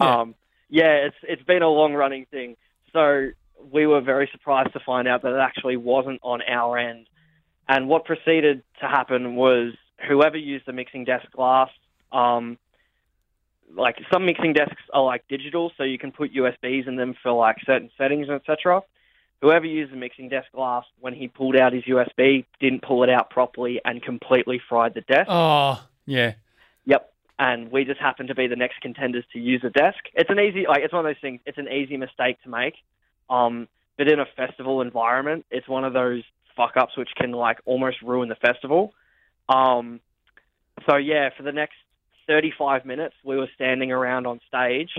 Yeah. 0.00 0.20
Um, 0.20 0.36
yeah, 0.68 0.92
it's 1.06 1.16
it's 1.24 1.42
been 1.42 1.62
a 1.62 1.68
long 1.68 1.92
running 1.92 2.26
thing. 2.30 2.56
So 2.92 3.30
we 3.72 3.84
were 3.86 4.00
very 4.00 4.28
surprised 4.30 4.72
to 4.74 4.80
find 4.80 5.08
out 5.08 5.22
that 5.22 5.34
it 5.34 5.40
actually 5.40 5.76
wasn't 5.76 6.20
on 6.22 6.40
our 6.42 6.78
end. 6.78 7.08
And 7.68 7.88
what 7.88 8.04
proceeded 8.04 8.62
to 8.80 8.86
happen 8.86 9.34
was 9.34 9.72
whoever 10.08 10.36
used 10.36 10.66
the 10.66 10.72
mixing 10.72 11.04
desk 11.04 11.26
last, 11.36 11.72
um, 12.12 12.58
like 13.74 13.96
some 14.12 14.26
mixing 14.26 14.52
desks 14.52 14.82
are 14.92 15.02
like 15.02 15.26
digital, 15.28 15.72
so 15.76 15.84
you 15.84 15.98
can 15.98 16.12
put 16.12 16.32
USBs 16.34 16.86
in 16.86 16.96
them 16.96 17.14
for 17.22 17.32
like 17.32 17.56
certain 17.64 17.90
settings, 17.98 18.28
etc. 18.28 18.82
Whoever 19.40 19.66
used 19.66 19.92
the 19.92 19.96
mixing 19.96 20.28
desk 20.28 20.48
last, 20.54 20.88
when 21.00 21.14
he 21.14 21.28
pulled 21.28 21.56
out 21.56 21.72
his 21.72 21.84
USB, 21.84 22.44
didn't 22.60 22.82
pull 22.82 23.04
it 23.04 23.10
out 23.10 23.30
properly 23.30 23.80
and 23.84 24.02
completely 24.02 24.60
fried 24.68 24.94
the 24.94 25.02
desk. 25.02 25.28
oh, 25.28 25.84
yeah. 26.06 26.34
Yep. 26.86 27.12
And 27.38 27.70
we 27.70 27.84
just 27.84 28.00
happened 28.00 28.30
to 28.30 28.34
be 28.34 28.48
the 28.48 28.56
next 28.56 28.80
contenders 28.80 29.24
to 29.32 29.38
use 29.38 29.62
the 29.62 29.70
desk. 29.70 29.98
It's 30.14 30.28
an 30.28 30.40
easy, 30.40 30.66
like, 30.66 30.82
it's 30.82 30.92
one 30.92 31.06
of 31.06 31.08
those 31.08 31.20
things. 31.20 31.40
It's 31.46 31.58
an 31.58 31.68
easy 31.68 31.96
mistake 31.96 32.42
to 32.42 32.48
make. 32.48 32.74
Um, 33.30 33.68
but 33.96 34.08
in 34.08 34.18
a 34.18 34.26
festival 34.36 34.80
environment, 34.80 35.46
it's 35.50 35.68
one 35.68 35.84
of 35.84 35.92
those 35.92 36.24
fuck 36.56 36.76
ups 36.76 36.96
which 36.96 37.10
can 37.16 37.30
like 37.30 37.58
almost 37.64 38.02
ruin 38.02 38.28
the 38.28 38.34
festival. 38.34 38.92
Um, 39.48 40.00
so 40.88 40.96
yeah, 40.96 41.30
for 41.36 41.44
the 41.44 41.52
next 41.52 41.76
35 42.28 42.84
minutes, 42.84 43.16
we 43.24 43.36
were 43.36 43.48
standing 43.54 43.90
around 43.90 44.26
on 44.26 44.40
stage 44.46 44.90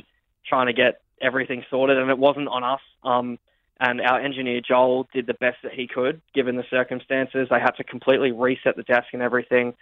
trying 0.46 0.68
to 0.68 0.74
get 0.74 1.02
everything 1.22 1.64
sorted, 1.70 1.98
and 1.98 2.10
it 2.10 2.18
wasn't 2.18 2.48
on 2.48 2.64
us. 2.64 2.82
Um, 3.04 3.40
and 3.80 4.02
our 4.02 4.20
engineer 4.20 4.60
Joel 4.60 5.08
did 5.14 5.26
the 5.26 5.34
best 5.34 5.58
that 5.64 5.72
he 5.72 5.88
could 5.88 6.22
given 6.34 6.58
the 6.58 6.66
circumstances. 6.70 7.48
They 7.50 7.60
had 7.60 7.72
to 7.78 7.84
completely 7.84 8.32
reset 8.32 8.76
the 8.76 8.84
desk 8.84 9.08
and 9.14 9.22
everything. 9.22 9.74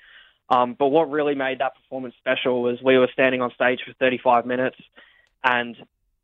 Um, 0.49 0.75
but 0.77 0.87
what 0.87 1.09
really 1.09 1.35
made 1.35 1.59
that 1.59 1.73
performance 1.75 2.15
special 2.19 2.61
was 2.61 2.79
we 2.81 2.97
were 2.97 3.09
standing 3.11 3.41
on 3.41 3.51
stage 3.53 3.79
for 3.85 3.93
35 3.93 4.45
minutes, 4.45 4.77
and 5.43 5.75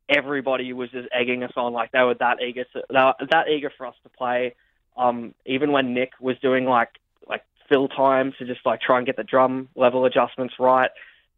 everybody 0.07 0.71
was 0.73 0.91
just 0.91 1.09
egging 1.11 1.43
us 1.43 1.51
on. 1.55 1.73
Like 1.73 1.91
they 1.91 2.03
were 2.03 2.15
that 2.15 2.41
eager 2.41 2.65
to, 2.73 2.83
that 2.89 3.49
eager 3.49 3.71
for 3.75 3.87
us 3.87 3.95
to 4.03 4.09
play. 4.09 4.55
Um, 4.95 5.33
even 5.45 5.71
when 5.71 5.93
Nick 5.93 6.11
was 6.19 6.37
doing 6.39 6.65
like 6.65 6.89
like 7.27 7.43
fill 7.67 7.87
time 7.87 8.33
to 8.37 8.45
just 8.45 8.61
like 8.65 8.81
try 8.81 8.97
and 8.97 9.05
get 9.05 9.17
the 9.17 9.23
drum 9.23 9.69
level 9.75 10.05
adjustments 10.05 10.53
right, 10.59 10.91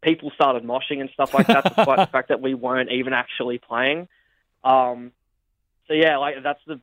people 0.06 0.30
started 0.34 0.62
moshing 0.62 1.00
and 1.00 1.10
stuff 1.12 1.34
like 1.34 1.48
that, 1.48 1.64
despite 1.64 1.98
the 1.98 2.06
fact 2.12 2.28
that 2.28 2.40
we 2.40 2.54
weren't 2.54 2.92
even 2.92 3.12
actually 3.12 3.58
playing. 3.58 4.06
Um, 4.62 5.10
so 5.88 5.94
yeah, 5.94 6.18
like 6.18 6.36
that's 6.44 6.60
the 6.66 6.80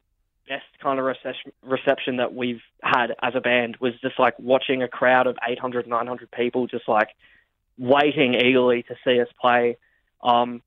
best 0.50 0.66
kind 0.82 1.00
of 1.00 1.06
reception, 1.06 1.54
reception 1.62 2.18
that 2.18 2.34
we've 2.36 2.62
had 2.82 3.16
as 3.22 3.34
a 3.34 3.40
band 3.40 3.78
was 3.80 3.94
just 4.02 4.20
like 4.20 4.38
watching 4.40 4.84
a 4.84 4.90
crowd 4.90 5.26
of 5.26 5.38
800, 5.48 5.88
900 5.88 6.32
people 6.32 6.68
just 6.68 6.88
like 6.88 7.10
waiting 7.78 8.34
eagerly 8.36 8.84
to 8.84 8.96
see 9.06 9.22
us 9.22 9.30
play. 9.40 9.78
Um, 10.22 10.62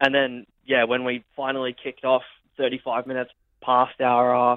and 0.00 0.14
then, 0.14 0.46
yeah, 0.64 0.84
when 0.84 1.04
we 1.04 1.24
finally 1.36 1.74
kicked 1.74 2.04
off 2.04 2.22
35 2.58 3.08
minutes 3.08 3.30
past 3.60 4.00
our 4.00 4.52
uh, 4.52 4.56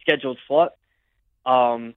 scheduled 0.00 0.38
slot, 0.46 0.72
um, 1.44 1.94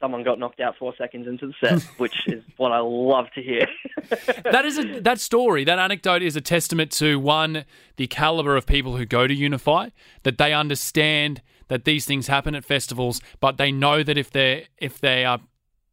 someone 0.00 0.24
got 0.24 0.38
knocked 0.38 0.60
out 0.60 0.76
four 0.78 0.94
seconds 0.96 1.28
into 1.28 1.46
the 1.46 1.54
set, 1.60 1.82
which 1.98 2.26
is 2.26 2.42
what 2.56 2.72
I 2.72 2.80
love 2.80 3.26
to 3.34 3.42
hear. 3.42 3.66
that 4.44 4.64
is 4.64 4.78
a, 4.78 5.00
that 5.00 5.20
story, 5.20 5.64
that 5.64 5.78
anecdote 5.78 6.22
is 6.22 6.36
a 6.36 6.40
testament 6.40 6.90
to 6.92 7.18
one 7.18 7.64
the 7.96 8.06
caliber 8.06 8.56
of 8.56 8.66
people 8.66 8.96
who 8.96 9.04
go 9.04 9.26
to 9.26 9.34
Unify, 9.34 9.90
that 10.22 10.38
they 10.38 10.52
understand 10.52 11.42
that 11.68 11.84
these 11.84 12.04
things 12.04 12.26
happen 12.26 12.54
at 12.54 12.64
festivals, 12.64 13.20
but 13.38 13.56
they 13.56 13.70
know 13.70 14.02
that 14.02 14.18
if 14.18 14.30
they 14.30 14.66
if 14.78 14.98
they 14.98 15.24
are 15.24 15.40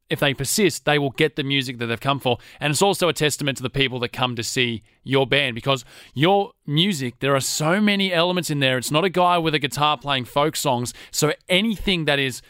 if 0.09 0.19
they 0.21 0.33
persist, 0.33 0.85
they 0.85 0.97
will 0.97 1.11
get 1.11 1.35
the 1.35 1.43
music 1.43 1.79
that 1.79 1.87
they've 1.87 1.99
come 1.99 2.19
for. 2.19 2.37
And 2.59 2.71
it's 2.71 2.81
also 2.81 3.09
a 3.09 3.13
testament 3.13 3.57
to 3.57 3.63
the 3.63 3.69
people 3.69 3.99
that 3.99 4.13
come 4.13 4.35
to 4.37 4.43
see 4.43 4.83
your 5.03 5.27
band 5.27 5.55
because 5.55 5.83
your 6.13 6.51
music, 6.65 7.19
there 7.19 7.35
are 7.35 7.41
so 7.41 7.81
many 7.81 8.13
elements 8.13 8.49
in 8.49 8.59
there. 8.59 8.77
It's 8.77 8.91
not 8.91 9.03
a 9.03 9.09
guy 9.09 9.37
with 9.37 9.53
a 9.53 9.59
guitar 9.59 9.97
playing 9.97 10.25
folk 10.25 10.55
songs. 10.55 10.93
So 11.11 11.33
anything 11.49 12.05
that 12.05 12.19
is 12.19 12.41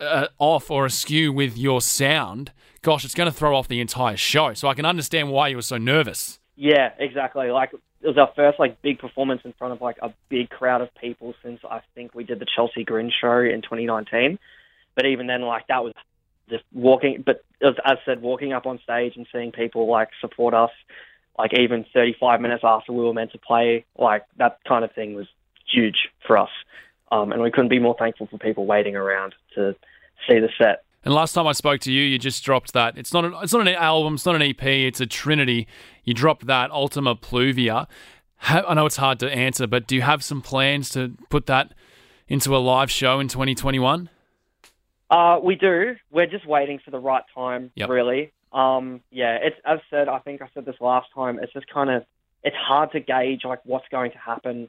uh, 0.00 0.28
off 0.38 0.70
or 0.70 0.86
askew 0.86 1.32
with 1.32 1.56
your 1.56 1.80
sound, 1.80 2.52
gosh, 2.82 3.04
it's 3.04 3.14
going 3.14 3.30
to 3.30 3.36
throw 3.36 3.56
off 3.56 3.68
the 3.68 3.80
entire 3.80 4.16
show. 4.16 4.54
So 4.54 4.68
I 4.68 4.74
can 4.74 4.84
understand 4.84 5.30
why 5.30 5.48
you 5.48 5.56
were 5.56 5.62
so 5.62 5.78
nervous. 5.78 6.38
Yeah, 6.56 6.92
exactly. 6.98 7.50
Like 7.50 7.72
it 7.72 8.06
was 8.06 8.18
our 8.18 8.30
first 8.34 8.58
like 8.58 8.80
big 8.82 8.98
performance 8.98 9.42
in 9.44 9.52
front 9.54 9.72
of 9.72 9.80
like 9.80 9.98
a 10.02 10.12
big 10.28 10.50
crowd 10.50 10.80
of 10.80 10.94
people 10.94 11.34
since 11.42 11.60
I 11.68 11.80
think 11.94 12.14
we 12.14 12.24
did 12.24 12.38
the 12.38 12.46
Chelsea 12.54 12.84
Grin 12.84 13.10
show 13.20 13.40
in 13.40 13.62
2019. 13.62 14.38
But 14.94 15.06
even 15.06 15.26
then, 15.26 15.42
like 15.42 15.66
that 15.68 15.84
was 15.84 15.94
just 16.48 16.64
walking. 16.72 17.22
But 17.24 17.44
as 17.62 17.98
said, 18.04 18.20
walking 18.22 18.52
up 18.52 18.66
on 18.66 18.80
stage 18.82 19.14
and 19.16 19.26
seeing 19.32 19.52
people 19.52 19.88
like 19.88 20.08
support 20.20 20.54
us, 20.54 20.70
like 21.38 21.56
even 21.56 21.84
35 21.94 22.40
minutes 22.40 22.62
after 22.64 22.92
we 22.92 23.04
were 23.04 23.14
meant 23.14 23.32
to 23.32 23.38
play, 23.38 23.84
like 23.96 24.24
that 24.38 24.58
kind 24.66 24.84
of 24.84 24.92
thing 24.92 25.14
was 25.14 25.26
huge 25.72 26.08
for 26.26 26.36
us. 26.38 26.50
Um, 27.10 27.32
and 27.32 27.42
we 27.42 27.50
couldn't 27.50 27.68
be 27.70 27.78
more 27.78 27.96
thankful 27.98 28.26
for 28.26 28.38
people 28.38 28.66
waiting 28.66 28.94
around 28.96 29.34
to 29.54 29.74
see 30.28 30.38
the 30.38 30.48
set. 30.58 30.84
And 31.04 31.14
last 31.14 31.32
time 31.32 31.46
I 31.46 31.52
spoke 31.52 31.80
to 31.82 31.92
you, 31.92 32.02
you 32.02 32.18
just 32.18 32.44
dropped 32.44 32.72
that. 32.74 32.98
It's 32.98 33.12
not. 33.12 33.24
A, 33.24 33.40
it's 33.40 33.52
not 33.52 33.66
an 33.66 33.74
album. 33.74 34.14
It's 34.14 34.26
not 34.26 34.34
an 34.34 34.42
EP. 34.42 34.62
It's 34.62 35.00
a 35.00 35.06
trinity. 35.06 35.66
You 36.04 36.12
dropped 36.12 36.46
that 36.46 36.70
Ultima 36.70 37.14
Pluvia. 37.16 37.86
ha- 38.36 38.64
I 38.68 38.74
know 38.74 38.84
it's 38.84 38.96
hard 38.96 39.18
to 39.20 39.30
answer, 39.30 39.66
but 39.66 39.86
do 39.86 39.94
you 39.94 40.02
have 40.02 40.22
some 40.24 40.42
plans 40.42 40.90
to 40.90 41.14
put 41.30 41.46
that 41.46 41.72
into 42.26 42.54
a 42.54 42.58
live 42.58 42.90
show 42.90 43.20
in 43.20 43.28
2021? 43.28 44.10
Uh, 45.10 45.38
we 45.42 45.54
do. 45.54 45.96
We're 46.10 46.26
just 46.26 46.46
waiting 46.46 46.78
for 46.84 46.90
the 46.90 46.98
right 46.98 47.22
time, 47.34 47.70
Yep. 47.76 47.88
really. 47.88 48.32
Um, 48.52 49.00
yeah, 49.10 49.38
it's 49.40 49.56
as 49.64 49.78
said. 49.90 50.08
I 50.08 50.18
think 50.18 50.42
I 50.42 50.48
said 50.52 50.64
this 50.66 50.76
last 50.80 51.08
time. 51.14 51.38
It's 51.42 51.52
just 51.52 51.66
kind 51.72 51.90
of 51.90 52.04
it's 52.42 52.56
hard 52.56 52.92
to 52.92 53.00
gauge 53.00 53.44
like 53.44 53.60
what's 53.64 53.88
going 53.90 54.10
to 54.12 54.18
happen. 54.18 54.68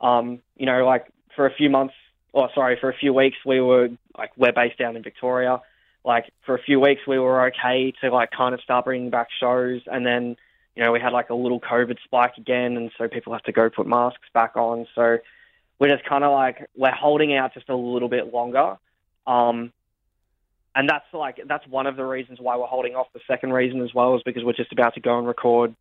Um, 0.00 0.40
you 0.56 0.66
know, 0.66 0.84
like 0.86 1.06
for 1.34 1.46
a 1.46 1.54
few 1.54 1.70
months, 1.70 1.94
or 2.32 2.48
sorry, 2.54 2.76
for 2.80 2.88
a 2.88 2.94
few 2.94 3.12
weeks, 3.12 3.38
we 3.44 3.60
were 3.60 3.88
like 4.16 4.30
we're 4.36 4.52
based 4.52 4.78
down 4.78 4.96
in 4.96 5.02
Victoria. 5.02 5.60
Like 6.04 6.32
for 6.46 6.54
a 6.54 6.62
few 6.62 6.80
weeks, 6.80 7.02
we 7.06 7.18
were 7.18 7.46
okay 7.48 7.92
to 8.00 8.10
like 8.10 8.30
kind 8.30 8.54
of 8.54 8.60
start 8.60 8.84
bringing 8.84 9.10
back 9.10 9.28
shows, 9.38 9.82
and 9.86 10.06
then 10.06 10.36
you 10.74 10.82
know 10.82 10.92
we 10.92 11.00
had 11.00 11.12
like 11.12 11.30
a 11.30 11.34
little 11.34 11.60
COVID 11.60 11.98
spike 12.04 12.36
again, 12.38 12.76
and 12.76 12.90
so 12.96 13.08
people 13.08 13.32
have 13.32 13.42
to 13.44 13.52
go 13.52 13.68
put 13.68 13.86
masks 13.86 14.28
back 14.32 14.56
on. 14.56 14.86
So 14.94 15.18
we're 15.78 15.94
just 15.94 16.08
kind 16.08 16.24
of 16.24 16.32
like 16.32 16.68
we're 16.76 16.90
holding 16.92 17.34
out 17.34 17.54
just 17.54 17.68
a 17.68 17.76
little 17.76 18.08
bit 18.08 18.32
longer. 18.32 18.76
Um, 19.26 19.72
and 20.74 20.88
that's 20.88 21.06
like 21.12 21.40
that's 21.46 21.66
one 21.66 21.86
of 21.86 21.96
the 21.96 22.04
reasons 22.04 22.38
why 22.40 22.56
we're 22.56 22.66
holding 22.66 22.94
off. 22.94 23.08
The 23.12 23.20
second 23.26 23.52
reason 23.52 23.82
as 23.82 23.92
well 23.92 24.14
is 24.16 24.22
because 24.22 24.44
we're 24.44 24.52
just 24.52 24.72
about 24.72 24.94
to 24.94 25.00
go 25.00 25.18
and 25.18 25.26
record 25.26 25.74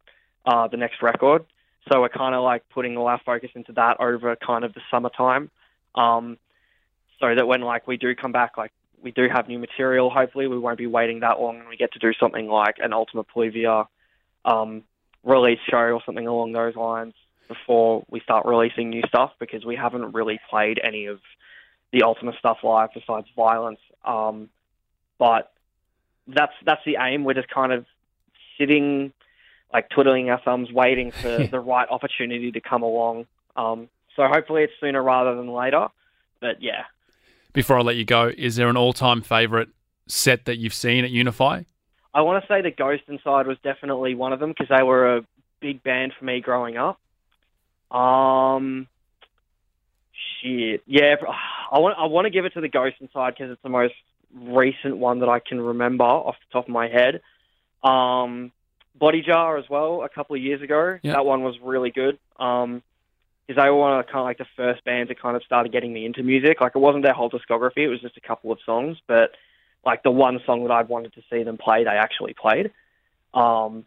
uh, 0.45 0.67
the 0.67 0.77
next 0.77 1.01
record. 1.01 1.45
So 1.87 2.01
we're 2.01 2.09
kind 2.09 2.35
of 2.35 2.43
like 2.43 2.67
putting 2.69 2.97
all 2.97 3.07
our 3.07 3.21
focus 3.25 3.51
into 3.55 3.71
that 3.73 3.99
over 3.99 4.35
kind 4.35 4.63
of 4.63 4.73
the 4.73 4.81
summertime, 4.91 5.49
um, 5.95 6.37
so 7.19 7.33
that 7.33 7.47
when 7.47 7.61
like 7.61 7.87
we 7.87 7.97
do 7.97 8.15
come 8.15 8.31
back, 8.31 8.57
like 8.57 8.71
we 9.01 9.11
do 9.11 9.27
have 9.33 9.47
new 9.47 9.59
material. 9.59 10.09
Hopefully, 10.09 10.47
we 10.47 10.57
won't 10.57 10.77
be 10.77 10.87
waiting 10.87 11.21
that 11.21 11.39
long, 11.39 11.59
and 11.59 11.69
we 11.69 11.77
get 11.77 11.93
to 11.93 11.99
do 11.99 12.11
something 12.19 12.47
like 12.47 12.75
an 12.79 12.93
Ultima 12.93 13.23
Pluvia 13.23 13.87
um, 14.45 14.83
release 15.23 15.59
show 15.69 15.77
or 15.77 16.01
something 16.05 16.27
along 16.27 16.51
those 16.51 16.75
lines 16.75 17.13
before 17.47 18.03
we 18.09 18.19
start 18.21 18.45
releasing 18.45 18.89
new 18.89 19.01
stuff 19.07 19.31
because 19.39 19.65
we 19.65 19.75
haven't 19.75 20.13
really 20.13 20.39
played 20.49 20.79
any 20.83 21.07
of 21.07 21.19
the 21.91 22.03
Ultimate 22.03 22.35
stuff 22.37 22.59
live 22.63 22.89
besides 22.93 23.27
Violence. 23.35 23.79
Um, 24.05 24.49
but 25.17 25.51
that's 26.27 26.53
that's 26.63 26.81
the 26.85 26.97
aim. 26.99 27.23
We're 27.23 27.33
just 27.33 27.49
kind 27.49 27.73
of 27.73 27.85
sitting, 28.57 29.11
like 29.73 29.89
twiddling 29.89 30.29
our 30.29 30.41
thumbs, 30.41 30.71
waiting 30.71 31.11
for 31.11 31.47
the 31.51 31.59
right 31.59 31.87
opportunity 31.89 32.51
to 32.51 32.61
come 32.61 32.83
along. 32.83 33.25
Um, 33.55 33.89
so 34.15 34.27
hopefully 34.27 34.63
it's 34.63 34.73
sooner 34.79 35.01
rather 35.01 35.35
than 35.35 35.51
later. 35.51 35.87
But 36.41 36.61
yeah, 36.61 36.83
Before 37.53 37.77
I 37.77 37.81
let 37.81 37.95
you 37.97 38.05
go, 38.05 38.31
is 38.35 38.55
there 38.55 38.69
an 38.69 38.77
all-time 38.77 39.21
favorite 39.21 39.69
set 40.07 40.45
that 40.45 40.57
you've 40.57 40.73
seen 40.73 41.03
at 41.03 41.11
Unify? 41.11 41.63
I 42.13 42.21
want 42.21 42.43
to 42.43 42.47
say 42.47 42.61
the 42.61 42.71
Ghost 42.71 43.03
Inside 43.07 43.45
was 43.45 43.57
definitely 43.63 44.15
one 44.15 44.33
of 44.33 44.39
them 44.39 44.49
because 44.49 44.67
they 44.75 44.83
were 44.83 45.17
a 45.17 45.25
big 45.59 45.83
band 45.83 46.13
for 46.17 46.25
me 46.25 46.39
growing 46.41 46.77
up. 46.77 46.99
Um, 47.95 48.87
shit, 50.41 50.81
yeah, 50.87 51.15
I 51.71 51.79
want 51.79 51.97
I 51.99 52.05
want 52.05 52.25
to 52.25 52.31
give 52.31 52.45
it 52.45 52.53
to 52.53 52.61
the 52.61 52.69
Ghost 52.69 52.95
Inside 52.99 53.35
because 53.37 53.51
it's 53.51 53.61
the 53.61 53.69
most 53.69 53.93
recent 54.33 54.97
one 54.97 55.19
that 55.19 55.29
I 55.29 55.39
can 55.39 55.59
remember 55.61 56.03
off 56.03 56.35
the 56.47 56.53
top 56.53 56.65
of 56.67 56.73
my 56.73 56.87
head. 56.87 57.21
Um, 57.83 58.51
Bodyjar 58.99 59.59
as 59.59 59.69
well 59.69 60.03
a 60.03 60.09
couple 60.09 60.35
of 60.35 60.41
years 60.41 60.61
ago. 60.61 60.99
Yeah. 61.01 61.13
That 61.13 61.25
one 61.25 61.43
was 61.43 61.55
really 61.61 61.91
good. 61.91 62.17
Um, 62.37 62.83
because 63.47 63.63
they 63.63 63.69
were 63.69 63.77
one 63.77 63.99
of 63.99 64.05
kind 64.05 64.19
of 64.19 64.25
like 64.25 64.37
the 64.37 64.45
first 64.55 64.83
bands 64.85 65.09
that 65.09 65.19
kind 65.19 65.35
of 65.35 65.41
started 65.41 65.71
getting 65.71 65.91
me 65.91 66.05
into 66.05 66.21
music. 66.21 66.61
Like 66.61 66.73
it 66.75 66.79
wasn't 66.79 67.03
their 67.03 67.13
whole 67.13 67.31
discography; 67.31 67.77
it 67.77 67.87
was 67.87 67.99
just 67.99 68.15
a 68.15 68.21
couple 68.21 68.51
of 68.51 68.59
songs, 68.63 68.97
but 69.07 69.31
like 69.83 70.03
the 70.03 70.11
one 70.11 70.39
song 70.45 70.63
that 70.63 70.71
I'd 70.71 70.87
wanted 70.87 71.13
to 71.13 71.23
see 71.31 71.41
them 71.41 71.57
play, 71.57 71.83
they 71.83 71.89
actually 71.89 72.35
played, 72.35 72.71
um, 73.33 73.85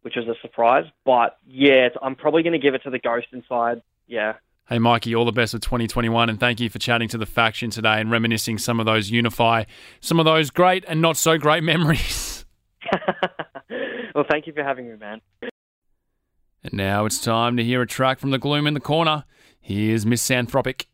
which 0.00 0.16
was 0.16 0.26
a 0.28 0.34
surprise. 0.40 0.86
But 1.04 1.36
yeah, 1.46 1.88
it's, 1.88 1.96
I'm 2.00 2.14
probably 2.14 2.42
going 2.42 2.54
to 2.54 2.58
give 2.58 2.74
it 2.74 2.84
to 2.84 2.90
the 2.90 2.98
Ghost 2.98 3.26
Inside. 3.32 3.82
Yeah, 4.06 4.36
Hey, 4.68 4.78
Mikey, 4.78 5.14
all 5.14 5.24
the 5.24 5.32
best 5.32 5.52
with 5.52 5.62
2021, 5.62 6.30
and 6.30 6.40
thank 6.40 6.60
you 6.60 6.70
for 6.70 6.78
chatting 6.78 7.08
to 7.08 7.18
the 7.18 7.26
faction 7.26 7.68
today 7.68 8.00
and 8.00 8.10
reminiscing 8.10 8.58
some 8.58 8.78
of 8.80 8.86
those 8.86 9.10
Unify, 9.10 9.64
some 10.00 10.20
of 10.20 10.24
those 10.24 10.50
great 10.50 10.84
and 10.86 11.02
not 11.02 11.16
so 11.16 11.36
great 11.36 11.62
memories. 11.64 12.46
well, 14.14 14.24
thank 14.28 14.46
you 14.46 14.52
for 14.52 14.62
having 14.62 14.88
me, 14.88 14.96
man. 14.96 15.20
And 16.64 16.72
now 16.72 17.06
it's 17.06 17.20
time 17.20 17.56
to 17.56 17.64
hear 17.64 17.82
a 17.82 17.86
track 17.86 18.18
from 18.18 18.30
the 18.30 18.38
gloom 18.38 18.66
in 18.66 18.74
the 18.74 18.80
corner. 18.80 19.24
Here's 19.60 20.06
Misanthropic. 20.06 20.86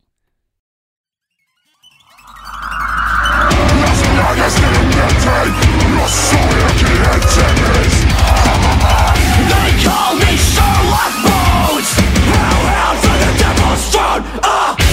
Call 9.85 10.17
me 10.17 10.37
Sherlock 10.37 11.15
Bones 11.23 11.93
Hellhound 12.29 12.99
for 12.99 13.17
the 13.23 13.39
devil's 13.39 13.91
throne 13.91 14.41
Ah! 14.43 14.88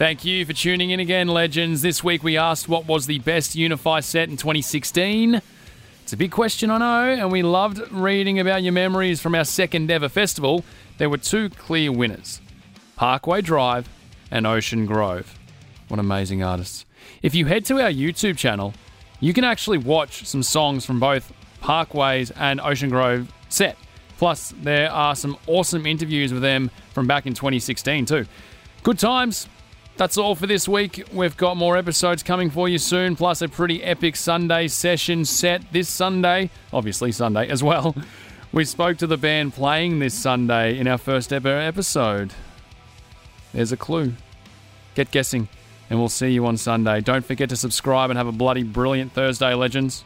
Thank 0.00 0.24
you 0.24 0.46
for 0.46 0.54
tuning 0.54 0.92
in 0.92 0.98
again, 0.98 1.28
legends. 1.28 1.82
This 1.82 2.02
week 2.02 2.22
we 2.22 2.38
asked 2.38 2.70
what 2.70 2.86
was 2.86 3.04
the 3.04 3.18
best 3.18 3.54
Unify 3.54 4.00
set 4.00 4.30
in 4.30 4.38
2016. 4.38 5.42
It's 6.02 6.12
a 6.14 6.16
big 6.16 6.30
question, 6.30 6.70
I 6.70 6.78
know, 6.78 7.20
and 7.20 7.30
we 7.30 7.42
loved 7.42 7.82
reading 7.92 8.40
about 8.40 8.62
your 8.62 8.72
memories 8.72 9.20
from 9.20 9.34
our 9.34 9.44
second 9.44 9.90
ever 9.90 10.08
festival. 10.08 10.64
There 10.96 11.10
were 11.10 11.18
two 11.18 11.50
clear 11.50 11.92
winners 11.92 12.40
Parkway 12.96 13.42
Drive 13.42 13.90
and 14.30 14.46
Ocean 14.46 14.86
Grove. 14.86 15.38
What 15.88 16.00
amazing 16.00 16.42
artists. 16.42 16.86
If 17.20 17.34
you 17.34 17.44
head 17.44 17.66
to 17.66 17.82
our 17.82 17.92
YouTube 17.92 18.38
channel, 18.38 18.72
you 19.20 19.34
can 19.34 19.44
actually 19.44 19.76
watch 19.76 20.26
some 20.26 20.42
songs 20.42 20.86
from 20.86 20.98
both 20.98 21.30
Parkways 21.62 22.32
and 22.36 22.58
Ocean 22.62 22.88
Grove 22.88 23.30
set. 23.50 23.76
Plus, 24.16 24.54
there 24.62 24.90
are 24.90 25.14
some 25.14 25.36
awesome 25.46 25.84
interviews 25.84 26.32
with 26.32 26.40
them 26.40 26.70
from 26.94 27.06
back 27.06 27.26
in 27.26 27.34
2016 27.34 28.06
too. 28.06 28.24
Good 28.82 28.98
times. 28.98 29.46
That's 30.00 30.16
all 30.16 30.34
for 30.34 30.46
this 30.46 30.66
week. 30.66 31.06
We've 31.12 31.36
got 31.36 31.58
more 31.58 31.76
episodes 31.76 32.22
coming 32.22 32.48
for 32.48 32.70
you 32.70 32.78
soon, 32.78 33.16
plus 33.16 33.42
a 33.42 33.48
pretty 33.50 33.84
epic 33.84 34.16
Sunday 34.16 34.66
session 34.66 35.26
set 35.26 35.60
this 35.74 35.90
Sunday, 35.90 36.48
obviously 36.72 37.12
Sunday 37.12 37.48
as 37.48 37.62
well. 37.62 37.94
We 38.52 38.64
spoke 38.64 38.96
to 38.98 39.06
the 39.06 39.18
band 39.18 39.52
playing 39.52 39.98
this 39.98 40.14
Sunday 40.14 40.78
in 40.78 40.88
our 40.88 40.98
first 40.98 41.32
ever 41.34 41.56
episode. 41.56 42.32
There's 43.52 43.70
a 43.70 43.76
clue. 43.76 44.14
Get 44.96 45.10
guessing, 45.12 45.48
and 45.88 46.00
we'll 46.00 46.08
see 46.08 46.30
you 46.30 46.46
on 46.46 46.56
Sunday. 46.56 47.00
Don't 47.00 47.24
forget 47.24 47.50
to 47.50 47.56
subscribe 47.56 48.10
and 48.10 48.16
have 48.16 48.26
a 48.26 48.32
bloody 48.32 48.64
brilliant 48.64 49.12
Thursday, 49.12 49.54
legends. 49.54 50.02